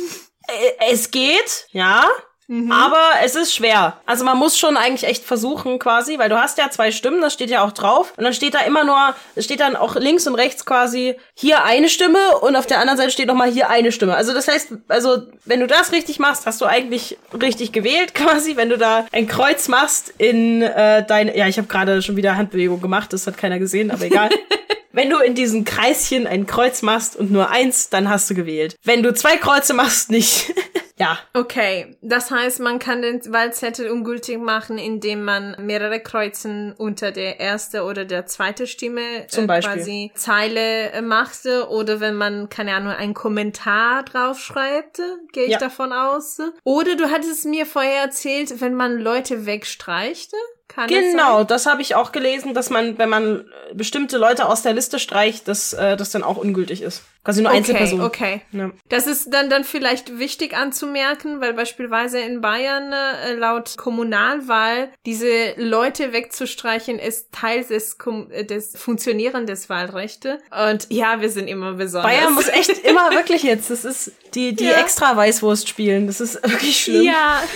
Äh, 0.48 0.92
Es 0.92 1.10
geht, 1.10 1.66
ja. 1.72 2.08
Aber 2.48 3.02
es 3.24 3.34
ist 3.34 3.54
schwer. 3.54 3.98
Also 4.06 4.24
man 4.24 4.38
muss 4.38 4.56
schon 4.56 4.76
eigentlich 4.76 5.08
echt 5.08 5.24
versuchen 5.24 5.80
quasi, 5.80 6.18
weil 6.18 6.28
du 6.28 6.40
hast 6.40 6.58
ja 6.58 6.70
zwei 6.70 6.92
Stimmen, 6.92 7.20
das 7.20 7.32
steht 7.32 7.50
ja 7.50 7.64
auch 7.64 7.72
drauf. 7.72 8.12
Und 8.16 8.22
dann 8.22 8.34
steht 8.34 8.54
da 8.54 8.60
immer 8.60 8.84
nur, 8.84 9.14
es 9.34 9.44
steht 9.44 9.60
dann 9.60 9.74
auch 9.74 9.96
links 9.96 10.26
und 10.28 10.36
rechts 10.36 10.64
quasi 10.64 11.16
hier 11.34 11.64
eine 11.64 11.88
Stimme 11.88 12.38
und 12.40 12.54
auf 12.54 12.66
der 12.66 12.78
anderen 12.78 12.98
Seite 12.98 13.10
steht 13.10 13.26
nochmal 13.26 13.50
hier 13.50 13.68
eine 13.68 13.90
Stimme. 13.90 14.14
Also 14.14 14.32
das 14.32 14.46
heißt, 14.46 14.68
also 14.86 15.22
wenn 15.44 15.58
du 15.58 15.66
das 15.66 15.90
richtig 15.90 16.20
machst, 16.20 16.46
hast 16.46 16.60
du 16.60 16.66
eigentlich 16.66 17.18
richtig 17.40 17.72
gewählt 17.72 18.14
quasi. 18.14 18.56
Wenn 18.56 18.68
du 18.68 18.78
da 18.78 19.06
ein 19.10 19.26
Kreuz 19.26 19.66
machst 19.66 20.14
in 20.18 20.62
äh, 20.62 21.04
dein, 21.04 21.34
ja 21.34 21.48
ich 21.48 21.58
habe 21.58 21.66
gerade 21.66 22.00
schon 22.00 22.16
wieder 22.16 22.36
Handbewegung 22.36 22.80
gemacht, 22.80 23.12
das 23.12 23.26
hat 23.26 23.36
keiner 23.36 23.58
gesehen, 23.58 23.90
aber 23.90 24.04
egal. 24.04 24.30
Wenn 24.96 25.10
du 25.10 25.18
in 25.18 25.34
diesem 25.34 25.66
Kreischen 25.66 26.26
ein 26.26 26.46
Kreuz 26.46 26.80
machst 26.80 27.16
und 27.16 27.30
nur 27.30 27.50
eins, 27.50 27.90
dann 27.90 28.08
hast 28.08 28.30
du 28.30 28.34
gewählt. 28.34 28.76
Wenn 28.82 29.02
du 29.02 29.12
zwei 29.12 29.36
Kreuze 29.36 29.74
machst, 29.74 30.10
nicht. 30.10 30.54
ja. 30.98 31.18
Okay, 31.34 31.98
das 32.00 32.30
heißt, 32.30 32.60
man 32.60 32.78
kann 32.78 33.02
den 33.02 33.20
Wahlzettel 33.30 33.90
ungültig 33.90 34.38
machen, 34.38 34.78
indem 34.78 35.22
man 35.22 35.54
mehrere 35.60 36.00
Kreuzen 36.00 36.72
unter 36.72 37.12
der 37.12 37.40
erste 37.40 37.82
oder 37.84 38.06
der 38.06 38.24
zweite 38.24 38.66
Stimme 38.66 39.26
Zum 39.28 39.44
äh, 39.44 39.48
Beispiel. 39.48 39.74
quasi 39.76 40.12
Zeile 40.14 40.90
äh, 40.92 41.02
machte 41.02 41.68
oder 41.68 42.00
wenn 42.00 42.14
man 42.14 42.48
keine 42.48 42.72
Ahnung 42.74 42.94
einen 42.94 43.12
Kommentar 43.12 44.02
draufschreibt, 44.02 45.02
gehe 45.32 45.44
ich 45.44 45.50
Ja. 45.52 45.58
davon 45.58 45.92
aus. 45.92 46.38
Oder 46.64 46.96
du 46.96 47.10
hattest 47.10 47.44
mir 47.44 47.66
vorher 47.66 48.00
erzählt, 48.00 48.62
wenn 48.62 48.72
man 48.72 48.96
Leute 48.98 49.44
wegstreicht, 49.44 50.32
kann 50.68 50.88
Genau, 50.88 51.38
sein? 51.38 51.46
das 51.46 51.66
habe 51.66 51.82
ich 51.82 51.94
auch 51.94 52.12
gelesen, 52.12 52.54
dass 52.54 52.70
man, 52.70 52.98
wenn 52.98 53.08
man 53.08 53.40
äh, 53.70 53.74
bestimmte 53.74 54.18
Leute 54.18 54.46
aus 54.48 54.62
der 54.62 54.72
Liste 54.72 54.98
streicht, 54.98 55.46
dass 55.48 55.72
äh, 55.72 55.96
das 55.96 56.10
dann 56.10 56.22
auch 56.22 56.36
ungültig 56.36 56.82
ist. 56.82 57.02
Quasi 57.24 57.42
nur 57.42 57.50
Okay, 57.50 57.58
Einzelpersonen. 57.58 58.04
okay. 58.06 58.40
Ja. 58.52 58.70
Das 58.88 59.08
ist 59.08 59.32
dann, 59.34 59.50
dann 59.50 59.64
vielleicht 59.64 60.18
wichtig 60.20 60.56
anzumerken, 60.56 61.40
weil 61.40 61.54
beispielsweise 61.54 62.20
in 62.20 62.40
Bayern 62.40 62.92
äh, 62.92 63.34
laut 63.34 63.76
Kommunalwahl 63.76 64.90
diese 65.06 65.54
Leute 65.56 66.12
wegzustreichen 66.12 66.98
ist 67.00 67.32
Teil 67.32 67.64
des, 67.64 67.96
äh, 68.30 68.44
des 68.44 68.76
Funktionieren 68.76 69.46
des 69.46 69.68
Wahlrechte. 69.68 70.38
Und 70.66 70.86
ja, 70.90 71.20
wir 71.20 71.30
sind 71.30 71.48
immer 71.48 71.72
besonders. 71.72 72.10
Bayern 72.12 72.34
muss 72.34 72.48
echt 72.48 72.70
immer 72.84 73.10
wirklich 73.10 73.42
jetzt, 73.42 73.70
das 73.70 73.84
ist 73.84 74.12
die, 74.34 74.54
die 74.54 74.64
Ja. 74.66 74.74
extra 74.80 75.16
Weißwurst 75.16 75.68
spielen. 75.68 76.06
Das 76.06 76.20
ist 76.20 76.34
wirklich 76.48 76.78
schlimm. 76.80 77.02
Ja. 77.02 77.42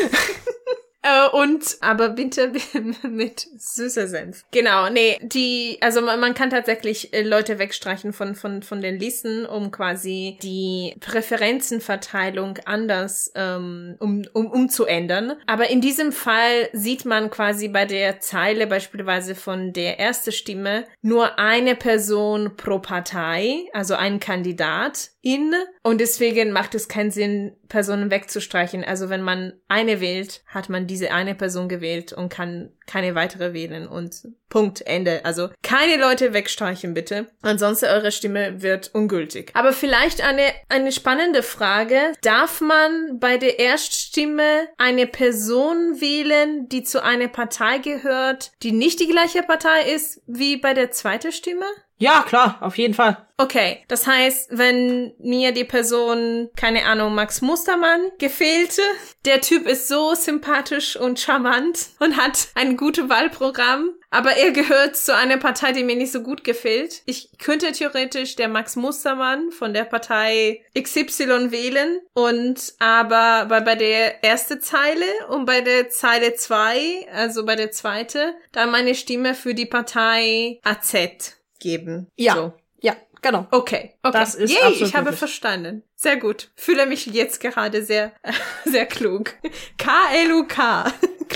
Äh, 1.03 1.29
und, 1.31 1.79
aber 1.81 2.11
bitte 2.11 2.53
mit 3.09 3.47
süßer 3.57 4.07
Senf. 4.07 4.45
Genau, 4.51 4.91
nee, 4.91 5.19
die, 5.23 5.79
also 5.81 6.03
man, 6.03 6.21
man 6.21 6.35
kann 6.35 6.51
tatsächlich 6.51 7.15
äh, 7.15 7.23
Leute 7.23 7.59
wegstreichen 7.59 8.13
von, 8.13 8.35
von, 8.35 8.63
von 8.63 8.83
den 8.83 8.99
Listen, 8.99 9.47
um 9.47 9.71
quasi 9.71 10.39
die 10.43 10.95
Präferenzenverteilung 11.01 12.59
anders 12.67 13.33
ähm, 13.35 13.97
um, 13.99 14.25
um, 14.35 14.51
umzuändern. 14.51 15.37
Aber 15.47 15.71
in 15.71 15.81
diesem 15.81 16.13
Fall 16.13 16.69
sieht 16.73 17.07
man 17.07 17.31
quasi 17.31 17.69
bei 17.69 17.87
der 17.87 18.21
Zeile 18.21 18.67
beispielsweise 18.67 19.35
von 19.35 19.73
der 19.73 19.99
erste 19.99 20.33
Stimme 20.33 20.85
nur 21.01 21.39
eine 21.39 21.77
Person 21.77 22.57
pro 22.57 22.79
Partei, 22.79 23.69
also 23.73 23.95
ein 23.95 24.21
Kandidat 24.21 25.11
in. 25.23 25.55
Und 25.83 26.01
deswegen 26.01 26.53
macht 26.53 26.75
es 26.75 26.89
keinen 26.89 27.11
Sinn, 27.11 27.57
Personen 27.69 28.11
wegzustreichen. 28.11 28.85
Also 28.85 29.09
wenn 29.09 29.23
man 29.23 29.55
eine 29.69 30.01
wählt, 30.01 30.43
hat 30.47 30.69
man 30.69 30.87
diese 30.91 31.13
eine 31.13 31.35
Person 31.35 31.69
gewählt 31.69 32.13
und 32.13 32.29
kann 32.29 32.71
keine 32.91 33.15
weitere 33.15 33.53
wählen 33.53 33.87
und 33.87 34.27
Punkt, 34.49 34.81
Ende. 34.85 35.25
Also 35.25 35.51
keine 35.63 35.97
Leute 35.97 36.33
wegstreichen 36.33 36.93
bitte, 36.93 37.29
ansonsten 37.41 37.87
eure 37.87 38.11
Stimme 38.11 38.63
wird 38.63 38.91
ungültig. 38.93 39.53
Aber 39.55 39.73
vielleicht 39.73 40.23
eine, 40.23 40.43
eine 40.69 40.91
spannende 40.91 41.45
Frage. 41.45 42.13
Darf 42.23 42.61
man 42.61 43.21
bei 43.21 43.37
der 43.39 43.61
Erststimme 43.61 44.69
eine 44.77 45.07
Person 45.07 46.01
wählen, 46.01 46.69
die 46.69 46.83
zu 46.83 47.03
einer 47.03 47.29
Partei 47.29 47.79
gehört, 47.79 48.51
die 48.65 48.73
nicht 48.73 48.99
die 48.99 49.09
gleiche 49.09 49.45
Partei 49.45 49.83
ist 49.95 50.21
wie 50.27 50.57
bei 50.57 50.75
der 50.75 50.91
zweiten 50.91 51.31
Stimme? 51.31 51.67
Ja, 52.01 52.25
klar, 52.27 52.57
auf 52.63 52.79
jeden 52.79 52.95
Fall. 52.95 53.29
Okay, 53.37 53.85
das 53.89 54.07
heißt, 54.07 54.49
wenn 54.53 55.13
mir 55.19 55.53
die 55.53 55.65
Person, 55.65 56.49
keine 56.57 56.87
Ahnung, 56.87 57.15
Max 57.15 57.43
Mustermann 57.43 58.01
gefehlte, 58.19 58.81
der 59.27 59.43
Typ 59.43 59.67
ist 59.67 59.87
so 59.87 60.15
sympathisch 60.15 60.97
und 60.97 61.21
charmant 61.21 61.89
und 61.99 62.17
hat 62.17 62.49
ein 62.55 62.79
gutes 62.81 63.09
Wahlprogramm, 63.11 63.91
aber 64.09 64.33
er 64.33 64.51
gehört 64.53 64.97
zu 64.97 65.15
einer 65.15 65.37
Partei, 65.37 65.73
die 65.73 65.85
mir 65.85 65.97
nicht 65.97 66.11
so 66.13 66.23
gut 66.23 66.43
gefällt. 66.45 67.03
Ich 67.05 67.29
könnte 67.39 67.71
theoretisch 67.73 68.37
der 68.37 68.49
Max 68.49 68.75
Mustermann 68.75 69.53
von 69.53 69.75
der 69.75 69.85
Partei 69.85 70.65
XY 70.77 71.53
wählen 71.53 72.01
und 72.15 72.75
aber 72.79 73.47
bei, 73.49 73.61
bei 73.61 73.75
der 73.77 74.25
erste 74.25 74.59
Zeile 74.61 75.05
und 75.29 75.45
bei 75.45 75.61
der 75.61 75.91
Zeile 75.91 76.35
zwei, 76.35 77.07
also 77.13 77.45
bei 77.45 77.55
der 77.55 77.71
zweite, 77.71 78.35
dann 78.53 78.71
meine 78.71 78.95
Stimme 78.95 79.35
für 79.35 79.55
die 79.55 79.67
Partei 79.67 80.59
AZ 80.65 81.37
geben. 81.61 82.09
Ja. 82.17 82.35
So. 82.35 82.53
Ja, 82.81 82.97
genau. 83.21 83.47
Okay. 83.51 83.93
okay. 84.03 84.19
Das 84.19 84.35
ist 84.35 84.51
Yay, 84.53 84.73
ich 84.73 84.95
habe 84.95 85.05
möglich. 85.05 85.19
verstanden. 85.19 85.83
Sehr 85.97 86.17
gut. 86.17 86.51
Fühle 86.57 86.87
mich 86.87 87.05
jetzt 87.07 87.41
gerade 87.41 87.85
sehr, 87.85 88.13
sehr 88.65 88.87
klug. 88.87 89.35
K-L-U-K. 89.77 90.91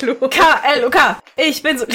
Klug. 0.04 0.30
K-L-O-K. 0.30 1.18
Ich 1.36 1.62
bin 1.62 1.78
so. 1.78 1.86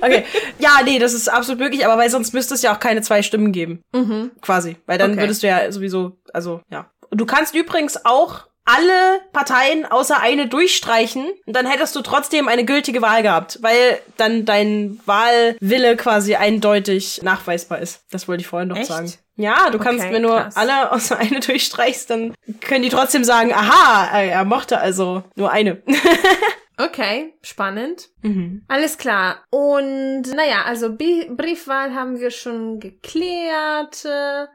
Okay. 0.00 0.24
Ja, 0.58 0.78
nee, 0.84 0.98
das 0.98 1.12
ist 1.12 1.28
absolut 1.28 1.60
möglich, 1.60 1.84
aber 1.84 1.98
weil 1.98 2.08
sonst 2.10 2.32
müsste 2.32 2.54
es 2.54 2.62
ja 2.62 2.74
auch 2.74 2.80
keine 2.80 3.02
zwei 3.02 3.22
Stimmen 3.22 3.52
geben. 3.52 3.82
Mhm. 3.92 4.30
Quasi. 4.40 4.76
Weil 4.86 4.96
dann 4.98 5.12
Okay. 5.12 5.20
würdest 5.20 5.42
du 5.42 5.46
ja 5.48 5.70
sowieso, 5.70 6.18
also, 6.32 6.62
ja. 6.70 6.90
Und 7.10 7.20
du 7.20 7.26
kannst 7.26 7.54
übrigens 7.54 8.04
auch 8.04 8.46
alle 8.64 9.20
Parteien 9.32 9.86
außer 9.86 10.20
eine 10.20 10.46
durchstreichen 10.46 11.24
und 11.46 11.56
dann 11.56 11.64
hättest 11.66 11.96
du 11.96 12.02
trotzdem 12.02 12.48
eine 12.48 12.64
gültige 12.66 13.00
Wahl 13.00 13.22
gehabt, 13.22 13.58
weil 13.62 13.98
dann 14.18 14.44
dein 14.44 15.00
Wahlwille 15.06 15.96
quasi 15.96 16.34
eindeutig 16.34 17.22
nachweisbar 17.22 17.78
ist. 17.78 18.02
Das 18.10 18.28
wollte 18.28 18.42
ich 18.42 18.46
vorhin 18.46 18.68
noch 18.68 18.76
Echt? 18.76 18.88
sagen. 18.88 19.10
Ja, 19.36 19.70
du 19.70 19.78
kannst, 19.78 20.04
Okay, 20.04 20.12
wenn 20.14 20.22
du 20.22 20.30
krass. 20.30 20.56
alle 20.56 20.92
außer 20.92 21.16
eine 21.18 21.40
durchstreichst, 21.40 22.10
dann 22.10 22.34
können 22.60 22.82
die 22.82 22.88
trotzdem 22.90 23.24
sagen, 23.24 23.54
aha, 23.54 24.18
er 24.20 24.44
mochte 24.44 24.78
also 24.80 25.22
nur 25.36 25.50
eine. 25.50 25.80
Okay, 26.80 27.34
spannend. 27.42 28.08
mhm. 28.22 28.62
Alles 28.68 28.98
klar. 28.98 29.42
Und 29.50 30.22
naja, 30.34 30.62
also 30.64 30.92
B 30.94 31.28
Briefwahl 31.28 31.92
haben 31.92 32.20
wir 32.20 32.30
schon 32.30 32.78
geklärt. 32.78 34.04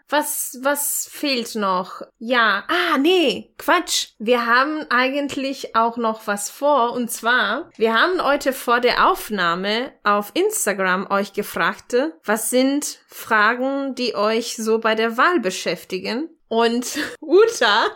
Was, 0.08 0.58
was 0.62 1.10
fehlt 1.12 1.56
noch? 1.56 2.02
Ja, 2.20 2.64
ah, 2.70 2.98
nee, 2.98 3.54
Quatsch. 3.58 4.14
Wir 4.20 4.46
haben 4.46 4.86
eigentlich 4.90 5.76
auch 5.76 5.98
noch 5.98 6.26
was 6.26 6.50
vor. 6.50 6.94
Und 6.94 7.12
zwar, 7.12 7.70
wir 7.76 7.94
haben 7.94 8.24
heute 8.24 8.54
vor 8.54 8.80
der 8.80 9.10
Aufnahme 9.10 9.92
auf 10.04 10.32
Instagram 10.34 11.12
euch 11.12 11.34
gefragt, 11.34 11.96
was 12.24 12.50
sind 12.50 13.00
Fragen, 13.08 13.96
die 13.96 14.16
euch 14.16 14.56
so 14.56 14.80
bei 14.80 14.96
der 14.96 15.18
Wahl 15.18 15.42
beschäftigen? 15.42 16.30
Und 16.48 16.98
Uta 17.20 17.88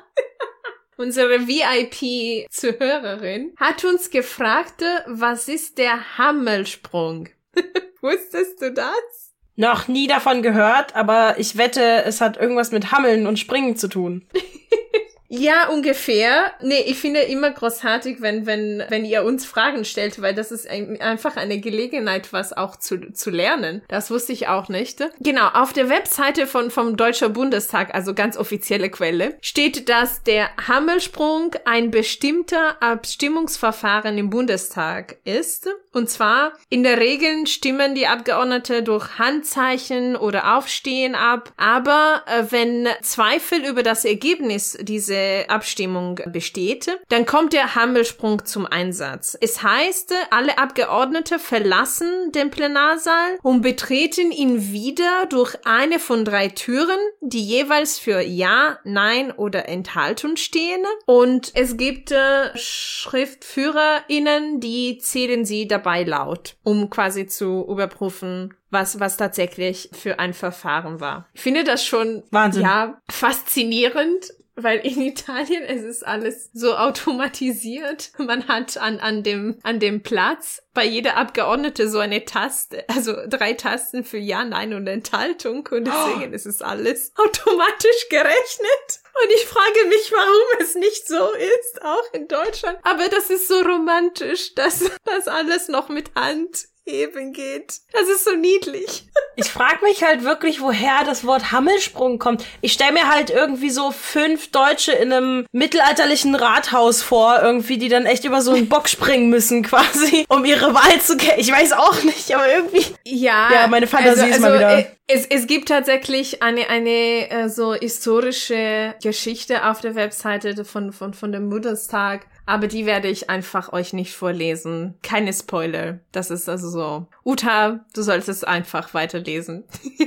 Unsere 0.99 1.47
VIP-Zuhörerin 1.47 3.53
hat 3.57 3.85
uns 3.85 4.09
gefragt, 4.09 4.81
was 5.05 5.47
ist 5.47 5.77
der 5.77 6.17
Hammelsprung? 6.17 7.29
Wusstest 8.01 8.59
du 8.63 8.73
das? 8.73 9.35
Noch 9.55 9.87
nie 9.87 10.07
davon 10.07 10.41
gehört, 10.41 10.95
aber 10.95 11.35
ich 11.37 11.55
wette, 11.55 12.03
es 12.05 12.19
hat 12.19 12.37
irgendwas 12.37 12.71
mit 12.71 12.91
Hammeln 12.91 13.27
und 13.27 13.37
Springen 13.37 13.77
zu 13.77 13.89
tun. 13.89 14.25
Ja, 15.29 15.67
ungefähr. 15.69 16.53
Nee, 16.61 16.83
ich 16.85 16.97
finde 16.97 17.21
immer 17.21 17.51
großartig, 17.51 18.21
wenn, 18.21 18.45
wenn, 18.45 18.83
wenn 18.89 19.03
ihr 19.03 19.23
uns 19.23 19.45
Fragen 19.45 19.83
stellt, 19.83 20.21
weil 20.21 20.33
das 20.33 20.51
ist 20.51 20.69
ein, 20.69 21.01
einfach 21.01 21.35
eine 21.35 21.59
Gelegenheit, 21.59 22.31
was 22.31 22.53
auch 22.53 22.77
zu, 22.77 23.11
zu 23.11 23.29
lernen. 23.29 23.81
Das 23.89 24.09
wusste 24.09 24.31
ich 24.31 24.47
auch 24.47 24.69
nicht. 24.69 25.03
Genau, 25.19 25.47
auf 25.49 25.73
der 25.73 25.89
Webseite 25.89 26.47
von, 26.47 26.71
vom 26.71 26.95
Deutscher 26.95 27.29
Bundestag, 27.29 27.93
also 27.93 28.13
ganz 28.13 28.37
offizielle 28.37 28.89
Quelle, 28.89 29.37
steht, 29.41 29.89
dass 29.89 30.23
der 30.23 30.49
Hammelsprung 30.67 31.55
ein 31.65 31.91
bestimmter 31.91 32.81
Abstimmungsverfahren 32.81 34.17
im 34.17 34.29
Bundestag 34.29 35.17
ist. 35.25 35.67
Und 35.91 36.09
zwar, 36.09 36.53
in 36.69 36.83
der 36.83 36.99
Regel 36.99 37.47
stimmen 37.47 37.95
die 37.95 38.07
Abgeordnete 38.07 38.83
durch 38.83 39.17
Handzeichen 39.17 40.15
oder 40.15 40.55
Aufstehen 40.57 41.15
ab. 41.15 41.51
Aber 41.57 42.23
äh, 42.27 42.43
wenn 42.49 42.87
Zweifel 43.01 43.65
über 43.65 43.83
das 43.83 44.05
Ergebnis 44.05 44.77
dieser 44.79 45.16
Abstimmung 45.47 46.19
besteht, 46.27 46.99
dann 47.09 47.25
kommt 47.25 47.53
der 47.53 47.75
Hammelsprung 47.75 48.45
zum 48.45 48.65
Einsatz. 48.65 49.37
Es 49.39 49.63
heißt, 49.63 50.13
alle 50.31 50.57
Abgeordnete 50.57 51.39
verlassen 51.39 52.31
den 52.31 52.49
Plenarsaal 52.49 53.37
und 53.41 53.61
betreten 53.61 54.31
ihn 54.31 54.71
wieder 54.71 55.25
durch 55.29 55.55
eine 55.65 55.99
von 55.99 56.25
drei 56.25 56.49
Türen, 56.49 56.97
die 57.21 57.43
jeweils 57.43 57.99
für 57.99 58.21
Ja, 58.21 58.79
Nein 58.83 59.31
oder 59.31 59.67
Enthaltung 59.67 60.37
stehen. 60.37 60.83
Und 61.05 61.51
es 61.55 61.77
gibt 61.77 62.11
äh, 62.11 62.55
SchriftführerInnen, 62.55 64.59
die 64.59 64.97
zählen 64.99 65.45
sie 65.45 65.67
dabei 65.67 66.03
laut, 66.03 66.55
um 66.63 66.89
quasi 66.89 67.27
zu 67.27 67.65
überprüfen, 67.67 68.53
was, 68.69 68.99
was 68.99 69.17
tatsächlich 69.17 69.89
für 69.93 70.19
ein 70.19 70.33
Verfahren 70.33 70.99
war. 70.99 71.27
Ich 71.33 71.41
finde 71.41 71.63
das 71.63 71.85
schon, 71.85 72.23
Wahnsinn. 72.31 72.63
ja, 72.63 72.99
faszinierend. 73.09 74.33
Weil 74.59 74.79
in 74.79 74.99
Italien 75.01 75.63
es 75.63 75.83
ist 75.83 76.05
alles 76.05 76.49
so 76.51 76.75
automatisiert. 76.75 78.11
Man 78.17 78.47
hat 78.47 78.77
an, 78.77 78.99
an 78.99 79.21
dem, 79.21 79.59
an 79.61 79.79
dem 79.79 80.01
Platz 80.01 80.63
bei 80.73 80.83
jeder 80.83 81.15
Abgeordnete 81.15 81.87
so 81.87 81.99
eine 81.99 82.25
Taste, 82.25 82.83
also 82.89 83.15
drei 83.27 83.53
Tasten 83.53 84.03
für 84.03 84.17
Ja, 84.17 84.43
Nein 84.43 84.73
und 84.73 84.87
Enthaltung. 84.87 85.67
Und 85.71 85.85
deswegen 85.85 86.33
ist 86.33 86.47
es 86.47 86.63
alles 86.63 87.11
automatisch 87.15 88.09
gerechnet. 88.09 88.99
Und 89.23 89.31
ich 89.35 89.45
frage 89.45 89.87
mich, 89.89 90.11
warum 90.11 90.61
es 90.61 90.73
nicht 90.75 91.07
so 91.07 91.33
ist, 91.33 91.81
auch 91.83 92.13
in 92.13 92.27
Deutschland. 92.27 92.79
Aber 92.81 93.09
das 93.09 93.29
ist 93.29 93.47
so 93.47 93.61
romantisch, 93.61 94.55
dass 94.55 94.89
das 95.05 95.27
alles 95.27 95.67
noch 95.67 95.89
mit 95.89 96.13
Hand 96.15 96.67
heben 96.87 97.33
geht. 97.33 97.79
Das 97.93 98.07
ist 98.07 98.23
so 98.23 98.35
niedlich. 98.35 99.07
Ich 99.35 99.47
frage 99.49 99.83
mich 99.83 100.03
halt 100.03 100.23
wirklich, 100.23 100.61
woher 100.61 101.03
das 101.05 101.25
Wort 101.25 101.51
Hammelsprung 101.51 102.17
kommt. 102.17 102.43
Ich 102.61 102.73
stelle 102.73 102.93
mir 102.93 103.07
halt 103.13 103.29
irgendwie 103.29 103.69
so 103.69 103.91
fünf 103.91 104.51
Deutsche 104.51 104.93
in 104.93 105.11
einem 105.13 105.45
mittelalterlichen 105.51 106.33
Rathaus 106.35 107.03
vor, 107.03 107.39
irgendwie, 107.41 107.77
die 107.77 107.89
dann 107.89 108.05
echt 108.05 108.23
über 108.25 108.41
so 108.41 108.51
einen 108.53 108.69
Bock 108.69 108.87
springen 108.89 109.29
müssen, 109.29 109.63
quasi, 109.63 110.25
um 110.29 110.45
ihre 110.45 110.73
Wahl 110.73 110.99
zu 111.01 111.17
kennen. 111.17 111.39
Ich 111.39 111.51
weiß 111.51 111.73
auch 111.73 112.01
nicht, 112.03 112.33
aber 112.33 112.47
irgendwie. 112.51 112.85
Ja, 113.03 113.49
Ja, 113.53 113.67
meine 113.67 113.87
Fantasie 113.87 114.29
ist 114.29 114.39
mal 114.39 114.55
wieder- 114.55 114.79
äh, 114.79 114.85
Es, 115.07 115.25
es 115.25 115.45
gibt 115.47 115.69
tatsächlich 115.69 116.41
eine, 116.41 116.69
eine 116.69 117.29
äh, 117.29 117.49
so 117.49 117.73
historische 117.73 118.95
Geschichte 119.03 119.65
auf 119.65 119.81
der 119.81 119.95
Webseite 119.95 120.65
von, 120.65 120.91
von, 120.93 121.13
von 121.13 121.31
dem 121.31 121.49
Bundestag, 121.49 122.25
aber 122.47 122.67
die 122.67 122.85
werde 122.85 123.09
ich 123.09 123.29
einfach 123.29 123.73
euch 123.73 123.93
nicht 123.93 124.15
vorlesen. 124.15 124.95
Keine 125.03 125.33
Spoiler. 125.33 125.99
Das 126.11 126.31
ist 126.31 126.47
also 126.49 126.69
so. 126.69 127.07
Uta, 127.23 127.85
du 127.93 128.01
solltest 128.01 128.29
es 128.29 128.43
einfach 128.43 128.93
weiterlesen. 128.93 129.65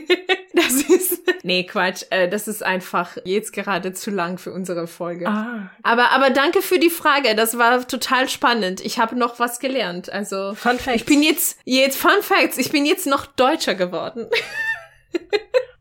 das 0.54 0.72
ist. 0.72 1.20
Nee, 1.42 1.64
Quatsch. 1.64 2.04
Äh, 2.10 2.28
das 2.28 2.48
ist 2.48 2.62
einfach 2.62 3.16
jetzt 3.24 3.52
gerade 3.52 3.92
zu 3.92 4.10
lang 4.10 4.38
für 4.38 4.52
unsere 4.52 4.86
Folge. 4.86 5.28
Ah. 5.28 5.70
Aber, 5.82 6.10
aber 6.10 6.30
danke 6.30 6.62
für 6.62 6.78
die 6.78 6.90
Frage. 6.90 7.34
Das 7.34 7.58
war 7.58 7.86
total 7.86 8.28
spannend. 8.28 8.80
Ich 8.80 8.98
habe 8.98 9.16
noch 9.16 9.38
was 9.38 9.60
gelernt. 9.60 10.10
Also. 10.10 10.54
Fun 10.54 10.78
Fact. 10.78 10.96
Ich 10.96 11.04
bin 11.04 11.22
jetzt, 11.22 11.58
jetzt 11.64 11.98
Fun 11.98 12.22
Facts, 12.22 12.58
ich 12.58 12.72
bin 12.72 12.86
jetzt 12.86 13.06
noch 13.06 13.26
Deutscher 13.26 13.74
geworden. 13.74 14.26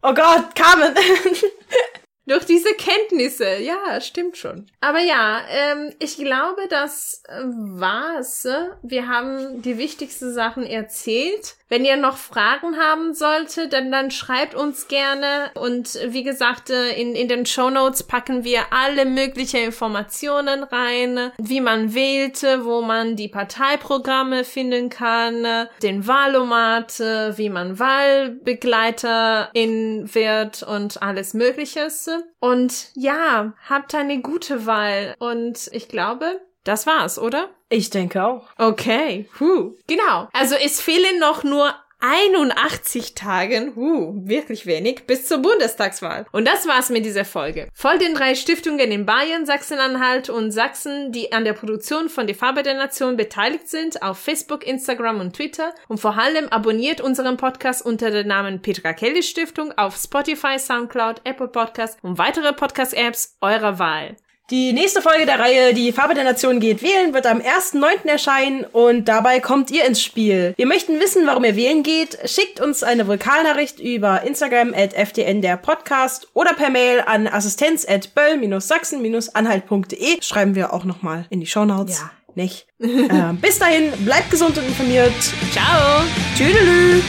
Oh 0.01 0.13
Gott, 0.13 0.55
Carmen. 0.55 0.93
Durch 2.29 2.45
diese 2.45 2.73
Kenntnisse, 2.75 3.57
ja, 3.57 3.99
stimmt 3.99 4.37
schon. 4.37 4.67
Aber 4.81 4.99
ja, 4.99 5.41
ähm, 5.49 5.91
ich 5.97 6.15
glaube, 6.15 6.61
das 6.69 7.23
äh, 7.27 7.41
war's. 7.43 8.47
Wir 8.83 9.07
haben 9.07 9.63
die 9.63 9.79
wichtigsten 9.79 10.31
Sachen 10.31 10.63
erzählt. 10.63 11.55
Wenn 11.69 11.85
ihr 11.85 11.97
noch 11.97 12.17
Fragen 12.17 12.77
haben 12.77 13.15
solltet, 13.15 13.73
dann, 13.73 13.91
dann 13.91 14.11
schreibt 14.11 14.53
uns 14.53 14.87
gerne. 14.87 15.49
Und 15.55 15.97
wie 16.05 16.21
gesagt, 16.21 16.69
äh, 16.69 16.91
in, 16.99 17.15
in 17.15 17.27
den 17.27 17.47
Show 17.47 17.71
Notes 17.71 18.03
packen 18.03 18.43
wir 18.43 18.71
alle 18.71 19.05
möglichen 19.05 19.63
Informationen 19.63 20.63
rein, 20.63 21.31
wie 21.39 21.61
man 21.61 21.95
wählt, 21.95 22.43
wo 22.61 22.81
man 22.81 23.15
die 23.15 23.27
Parteiprogramme 23.27 24.43
finden 24.43 24.89
kann, 24.89 25.67
den 25.81 26.05
Wahlomat, 26.05 26.99
äh, 26.99 27.35
wie 27.39 27.49
man 27.49 27.79
Wahlbegleiterin 27.79 30.13
wird 30.13 30.61
und 30.61 31.01
alles 31.01 31.33
Mögliches. 31.33 32.07
Und 32.39 32.89
ja, 32.95 33.53
habt 33.67 33.93
eine 33.95 34.21
gute 34.21 34.65
Wahl. 34.65 35.15
Und 35.19 35.69
ich 35.73 35.87
glaube, 35.87 36.41
Das 36.63 36.85
war's, 36.85 37.17
oder? 37.17 37.49
Ich 37.69 37.89
denke 37.89 38.23
auch. 38.23 38.49
Okay, 38.57 39.29
huh. 39.39 39.73
genau. 39.87 40.27
Also 40.33 40.55
es 40.55 40.81
fehlen 40.81 41.19
noch 41.19 41.43
nur 41.43 41.73
81 42.01 43.13
Tagen, 43.13 43.73
uh, 43.75 44.13
wirklich 44.25 44.65
wenig, 44.65 45.05
bis 45.05 45.25
zur 45.25 45.39
Bundestagswahl. 45.39 46.25
Und 46.31 46.47
das 46.47 46.65
war's 46.65 46.89
mit 46.89 47.05
dieser 47.05 47.25
Folge. 47.25 47.67
Folgt 47.73 48.01
den 48.01 48.15
drei 48.15 48.35
Stiftungen 48.35 48.91
in 48.91 49.05
Bayern, 49.05 49.45
Sachsen-Anhalt 49.45 50.29
und 50.29 50.51
Sachsen, 50.51 51.11
die 51.11 51.33
an 51.33 51.43
der 51.43 51.53
Produktion 51.53 52.07
von 52.07 52.25
Die 52.25 52.33
Farbe 52.33 52.63
der 52.63 52.75
Nation 52.75 53.17
beteiligt 53.17 53.67
sind, 53.67 54.01
auf 54.01 54.17
Facebook, 54.17 54.65
Instagram 54.65 55.19
und 55.19 55.35
Twitter. 55.35 55.73
Und 55.89 55.99
vor 55.99 56.17
allem 56.17 56.47
abonniert 56.47 57.01
unseren 57.01 57.35
Podcast 57.35 57.85
unter 57.85 58.11
dem 58.11 58.27
Namen 58.27 58.61
Petra 58.61 58.93
Kelly 58.93 59.21
Stiftung 59.21 59.77
auf 59.77 59.97
Spotify, 59.97 60.57
Soundcloud, 60.57 61.21
Apple 61.25 61.49
Podcasts 61.49 61.97
und 62.01 62.17
weitere 62.17 62.53
Podcast-Apps 62.53 63.35
eurer 63.41 63.77
Wahl. 63.77 64.15
Die 64.49 64.73
nächste 64.73 65.03
Folge 65.03 65.27
der 65.27 65.39
Reihe 65.39 65.75
Die 65.75 65.91
Farbe 65.91 66.15
der 66.15 66.23
Nation 66.23 66.59
geht 66.59 66.81
wählen 66.81 67.13
wird 67.13 67.27
am 67.27 67.39
1.9. 67.39 68.07
erscheinen 68.07 68.63
und 68.63 69.05
dabei 69.05 69.39
kommt 69.39 69.69
ihr 69.69 69.85
ins 69.85 70.01
Spiel. 70.01 70.55
Wir 70.57 70.65
möchten 70.65 70.99
wissen, 70.99 71.27
warum 71.27 71.43
ihr 71.43 71.55
wählen 71.55 71.83
geht. 71.83 72.17
Schickt 72.25 72.59
uns 72.59 72.81
eine 72.81 73.07
Vokalnachricht 73.07 73.79
über 73.79 74.23
Instagram 74.23 74.73
at 74.73 74.93
ftn 74.93 75.43
der 75.43 75.57
Podcast 75.57 76.29
oder 76.33 76.53
per 76.53 76.71
Mail 76.71 77.03
an 77.05 77.27
assistenz 77.27 77.87
at 77.87 78.15
böll-sachsen-anhalt.de. 78.15 80.19
Schreiben 80.21 80.55
wir 80.55 80.73
auch 80.73 80.83
nochmal 80.83 81.27
in 81.29 81.41
die 81.41 81.47
Shownotes. 81.47 81.99
Ja. 81.99 82.09
Nicht? 82.35 82.67
äh, 82.79 83.33
bis 83.39 83.59
dahin, 83.59 83.91
bleibt 84.03 84.31
gesund 84.31 84.57
und 84.57 84.65
informiert. 84.65 85.13
Ciao! 85.51 86.01
Tschüdelü! 86.35 87.03